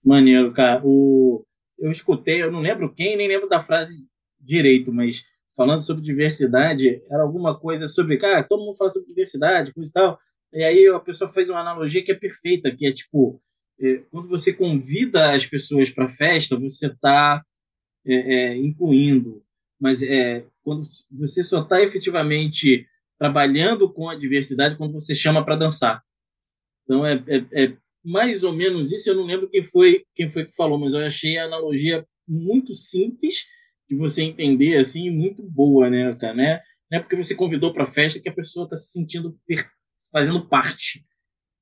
Maneiro, 0.04 0.52
cara. 0.52 0.80
O, 0.84 1.44
eu 1.78 1.90
escutei, 1.90 2.42
eu 2.42 2.50
não 2.50 2.60
lembro 2.60 2.94
quem, 2.94 3.16
nem 3.16 3.28
lembro 3.28 3.48
da 3.48 3.62
frase 3.62 4.06
direito, 4.40 4.92
mas 4.92 5.24
falando 5.56 5.82
sobre 5.82 6.04
diversidade, 6.04 7.02
era 7.10 7.22
alguma 7.22 7.58
coisa 7.58 7.88
sobre, 7.88 8.18
cara, 8.18 8.44
todo 8.44 8.64
mundo 8.64 8.76
fala 8.76 8.90
sobre 8.90 9.08
diversidade, 9.08 9.72
coisa 9.72 9.90
e 9.90 9.92
tal. 9.92 10.18
E 10.52 10.62
aí 10.62 10.86
a 10.88 11.00
pessoa 11.00 11.32
fez 11.32 11.50
uma 11.50 11.60
analogia 11.60 12.04
que 12.04 12.12
é 12.12 12.14
perfeita, 12.14 12.74
que 12.74 12.86
é 12.86 12.92
tipo, 12.92 13.42
quando 14.10 14.28
você 14.28 14.52
convida 14.52 15.34
as 15.34 15.46
pessoas 15.46 15.90
para 15.90 16.06
a 16.06 16.12
festa, 16.12 16.58
você 16.58 16.86
está 16.86 17.44
é, 18.06 18.14
é, 18.14 18.56
incluindo, 18.56 19.42
mas 19.80 20.02
é, 20.02 20.44
quando 20.62 20.84
você 21.10 21.42
só 21.42 21.62
está 21.62 21.82
efetivamente 21.82 22.86
trabalhando 23.18 23.92
com 23.92 24.08
a 24.08 24.14
diversidade 24.14 24.76
quando 24.76 24.92
você 24.92 25.14
chama 25.14 25.44
para 25.44 25.56
dançar. 25.56 26.02
Então 26.84 27.04
é, 27.04 27.22
é, 27.26 27.64
é, 27.64 27.76
mais 28.04 28.44
ou 28.44 28.52
menos 28.52 28.92
isso. 28.92 29.10
Eu 29.10 29.16
não 29.16 29.24
lembro 29.24 29.48
quem 29.48 29.64
foi 29.64 30.04
quem 30.14 30.30
foi 30.30 30.46
que 30.46 30.54
falou, 30.54 30.78
mas 30.78 30.92
eu 30.92 31.00
achei 31.00 31.36
a 31.36 31.44
analogia 31.44 32.06
muito 32.26 32.74
simples 32.74 33.44
de 33.88 33.96
você 33.96 34.22
entender 34.22 34.78
assim, 34.78 35.10
muito 35.10 35.42
boa, 35.42 35.90
né, 35.90 36.16
né? 36.34 36.62
Não 36.90 36.98
é 36.98 37.00
porque 37.00 37.16
você 37.16 37.34
convidou 37.34 37.72
para 37.72 37.84
a 37.84 37.92
festa 37.92 38.20
que 38.20 38.28
a 38.28 38.34
pessoa 38.34 38.64
está 38.64 38.76
se 38.76 38.92
sentindo 38.92 39.36
fazendo 40.12 40.46
parte, 40.46 41.04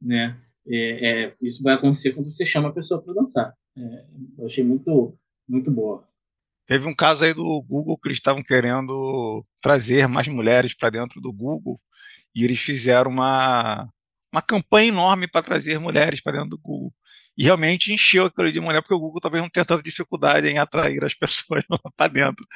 né? 0.00 0.38
É, 0.66 1.26
é, 1.26 1.34
isso 1.42 1.62
vai 1.62 1.74
acontecer 1.74 2.12
quando 2.12 2.30
você 2.30 2.44
chama 2.44 2.68
a 2.68 2.72
pessoa 2.72 3.02
para 3.02 3.14
dançar. 3.14 3.54
É, 3.76 4.04
eu 4.38 4.46
achei 4.46 4.64
muito, 4.64 5.16
muito 5.48 5.70
boa. 5.70 6.08
Teve 6.66 6.88
um 6.88 6.94
caso 6.94 7.24
aí 7.24 7.34
do 7.34 7.62
Google 7.62 7.98
que 7.98 8.08
eles 8.08 8.16
estavam 8.16 8.42
querendo 8.42 9.44
trazer 9.60 10.08
mais 10.08 10.26
mulheres 10.28 10.74
para 10.74 10.90
dentro 10.90 11.20
do 11.20 11.32
Google 11.32 11.78
e 12.34 12.42
eles 12.42 12.58
fizeram 12.58 13.10
uma, 13.10 13.86
uma 14.32 14.40
campanha 14.40 14.88
enorme 14.88 15.28
para 15.28 15.42
trazer 15.42 15.78
mulheres 15.78 16.20
para 16.20 16.32
dentro 16.38 16.50
do 16.50 16.58
Google. 16.58 16.92
E 17.36 17.44
realmente 17.44 17.92
encheu 17.92 18.26
aquilo 18.26 18.50
de 18.50 18.60
mulher, 18.60 18.80
porque 18.80 18.94
o 18.94 18.98
Google 18.98 19.20
talvez 19.20 19.42
não 19.42 19.50
tenha 19.50 19.64
tanta 19.64 19.82
dificuldade 19.82 20.48
em 20.48 20.58
atrair 20.58 21.04
as 21.04 21.14
pessoas 21.14 21.64
para 21.96 22.12
dentro. 22.12 22.46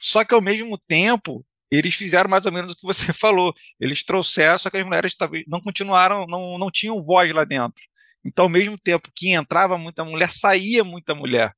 Só 0.00 0.24
que 0.24 0.34
ao 0.34 0.40
mesmo 0.40 0.78
tempo, 0.78 1.44
eles 1.70 1.94
fizeram 1.94 2.28
mais 2.28 2.46
ou 2.46 2.52
menos 2.52 2.72
o 2.72 2.76
que 2.76 2.82
você 2.82 3.12
falou. 3.14 3.54
Eles 3.78 4.04
trouxeram, 4.04 4.58
só 4.58 4.70
que 4.70 4.76
as 4.76 4.84
mulheres 4.84 5.14
talvez 5.16 5.44
não 5.48 5.60
continuaram, 5.60 6.26
não, 6.26 6.58
não 6.58 6.70
tinham 6.70 7.00
voz 7.00 7.32
lá 7.32 7.44
dentro. 7.44 7.82
Então, 8.24 8.44
ao 8.44 8.48
mesmo 8.48 8.78
tempo 8.78 9.10
que 9.14 9.30
entrava 9.32 9.78
muita 9.78 10.04
mulher, 10.04 10.30
saía 10.30 10.84
muita 10.84 11.14
mulher. 11.14 11.54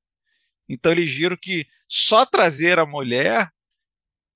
Então 0.68 0.92
eles 0.92 1.12
viram 1.12 1.36
que 1.36 1.66
só 1.88 2.24
trazer 2.24 2.78
a 2.78 2.86
mulher 2.86 3.50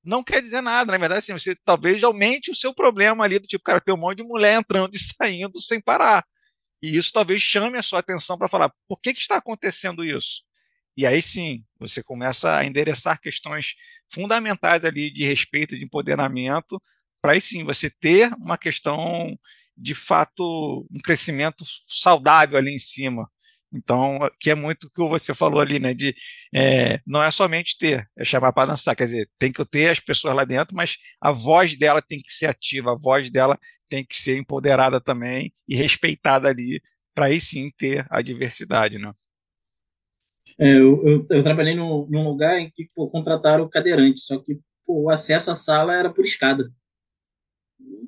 não 0.04 0.22
quer 0.22 0.40
dizer 0.40 0.60
nada. 0.60 0.92
Na 0.92 0.98
verdade, 0.98 1.18
assim, 1.18 1.32
você 1.32 1.56
talvez 1.64 2.02
aumente 2.04 2.50
o 2.50 2.54
seu 2.54 2.74
problema 2.74 3.24
ali, 3.24 3.38
do 3.38 3.46
tipo, 3.46 3.64
cara, 3.64 3.80
tem 3.80 3.94
um 3.94 3.98
monte 3.98 4.18
de 4.18 4.22
mulher 4.24 4.58
entrando 4.58 4.94
e 4.94 4.98
saindo 5.00 5.60
sem 5.60 5.80
parar. 5.80 6.24
E 6.82 6.96
isso 6.96 7.12
talvez 7.12 7.40
chame 7.40 7.78
a 7.78 7.82
sua 7.82 8.00
atenção 8.00 8.38
para 8.38 8.48
falar, 8.48 8.72
por 8.88 9.00
que, 9.00 9.14
que 9.14 9.20
está 9.20 9.36
acontecendo 9.36 10.04
isso? 10.04 10.42
E 10.96 11.06
aí 11.06 11.20
sim, 11.22 11.64
você 11.78 12.02
começa 12.02 12.56
a 12.56 12.64
endereçar 12.64 13.20
questões 13.20 13.74
fundamentais 14.08 14.84
ali 14.84 15.10
de 15.10 15.24
respeito, 15.24 15.76
de 15.76 15.84
empoderamento, 15.84 16.80
para 17.20 17.32
aí 17.32 17.40
sim 17.40 17.64
você 17.64 17.90
ter 17.90 18.32
uma 18.34 18.56
questão 18.58 19.36
de 19.76 19.94
fato, 19.94 20.86
um 20.90 20.98
crescimento 21.00 21.64
saudável 21.86 22.56
ali 22.58 22.74
em 22.74 22.78
cima. 22.78 23.30
Então, 23.72 24.18
que 24.40 24.50
é 24.50 24.54
muito 24.54 24.84
o 24.84 24.90
que 24.90 25.00
você 25.08 25.34
falou 25.34 25.60
ali, 25.60 25.78
né? 25.78 25.92
De 25.92 26.14
é, 26.54 27.00
não 27.06 27.22
é 27.22 27.30
somente 27.30 27.76
ter, 27.78 28.08
é 28.16 28.24
chamar 28.24 28.52
para 28.52 28.70
dançar. 28.70 28.96
Quer 28.96 29.04
dizer, 29.04 29.30
tem 29.38 29.52
que 29.52 29.64
ter 29.66 29.90
as 29.90 30.00
pessoas 30.00 30.34
lá 30.34 30.44
dentro, 30.44 30.74
mas 30.76 30.96
a 31.20 31.30
voz 31.32 31.76
dela 31.76 32.00
tem 32.00 32.20
que 32.20 32.32
ser 32.32 32.46
ativa, 32.46 32.92
a 32.92 32.96
voz 32.96 33.30
dela 33.30 33.58
tem 33.88 34.04
que 34.04 34.16
ser 34.16 34.38
empoderada 34.38 35.00
também 35.00 35.52
e 35.68 35.76
respeitada 35.76 36.48
ali, 36.48 36.80
para 37.14 37.26
aí 37.26 37.40
sim 37.40 37.70
ter 37.76 38.06
a 38.10 38.22
diversidade, 38.22 38.98
né? 38.98 39.12
É, 40.58 40.78
eu, 40.78 41.06
eu, 41.06 41.26
eu, 41.28 41.42
trabalhei 41.42 41.74
no, 41.74 42.06
num 42.08 42.28
lugar 42.28 42.58
em 42.58 42.70
que 42.70 42.86
pô, 42.94 43.08
contrataram 43.08 43.68
cadeirante, 43.68 44.20
só 44.20 44.38
que 44.38 44.58
pô, 44.86 45.02
o 45.02 45.10
acesso 45.10 45.50
à 45.50 45.56
sala 45.56 45.94
era 45.94 46.12
por 46.12 46.24
escada. 46.24 46.70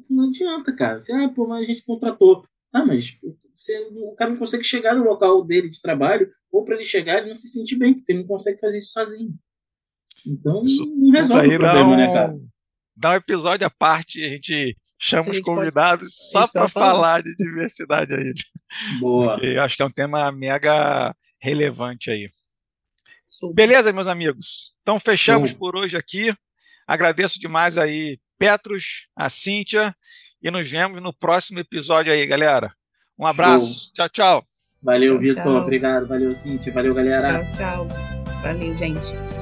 Não 0.09 0.29
adianta, 0.29 0.74
cara. 0.74 0.98
Você, 0.98 1.12
ah, 1.12 1.29
pô, 1.29 1.46
mas 1.46 1.64
a 1.64 1.66
gente 1.66 1.85
contratou. 1.85 2.44
Ah, 2.72 2.85
mas 2.85 3.18
você, 3.57 3.79
o 3.90 4.14
cara 4.14 4.31
não 4.31 4.38
consegue 4.38 4.64
chegar 4.64 4.94
no 4.94 5.05
local 5.05 5.44
dele 5.44 5.68
de 5.68 5.83
trabalho, 5.83 6.31
ou 6.51 6.64
para 6.64 6.77
ele 6.77 6.85
chegar 6.85 7.18
ele 7.18 7.29
não 7.29 7.37
se 7.37 7.48
sentir 7.48 7.77
bem, 7.77 7.94
porque 7.94 8.12
ele 8.12 8.20
não 8.20 8.29
consegue 8.29 8.61
fazer 8.61 8.79
isso 8.79 8.92
sozinho. 8.92 9.35
Então, 10.27 10.64
isso 10.64 10.85
não 10.96 11.11
resolve 11.11 11.55
o 11.55 11.59
problema, 11.59 11.88
um, 11.88 11.96
né, 11.96 12.12
cara? 12.12 12.38
Dá 12.96 13.11
um 13.12 13.16
episódio 13.16 13.66
à 13.66 13.70
parte, 13.70 14.24
a 14.24 14.29
gente 14.29 14.77
chama 14.98 15.31
os 15.31 15.40
convidados 15.40 16.09
pode... 16.09 16.31
só 16.33 16.48
para 16.48 16.68
falar 16.68 17.22
de 17.22 17.35
diversidade 17.37 18.14
aí. 18.14 18.33
Boa. 18.98 19.33
Porque 19.33 19.46
eu 19.46 19.62
acho 19.62 19.77
que 19.77 19.83
é 19.83 19.87
um 19.87 19.90
tema 19.90 20.33
mega 20.33 21.14
relevante 21.40 22.11
aí. 22.11 22.29
Beleza, 23.55 23.92
meus 23.92 24.09
amigos? 24.09 24.77
Então 24.83 24.98
fechamos 24.98 25.53
por 25.53 25.77
hoje 25.77 25.96
aqui. 25.96 26.35
Agradeço 26.87 27.38
demais 27.38 27.79
aí 27.79 28.18
Petros, 28.38 29.09
a 29.14 29.29
Cíntia 29.29 29.94
e 30.42 30.51
nos 30.51 30.68
vemos 30.68 31.03
no 31.03 31.12
próximo 31.12 31.59
episódio 31.59 32.12
aí, 32.12 32.27
galera. 32.27 32.72
Um 33.18 33.27
abraço. 33.27 33.85
Show. 33.85 33.92
Tchau, 33.94 34.09
tchau. 34.09 34.44
Valeu, 34.83 35.18
Vitor. 35.18 35.62
Obrigado. 35.62 36.07
Valeu, 36.07 36.33
Cintia. 36.35 36.72
Valeu, 36.72 36.94
galera. 36.94 37.44
Tchau, 37.44 37.57
tchau. 37.57 37.88
Valeu, 38.42 38.77
gente. 38.79 39.38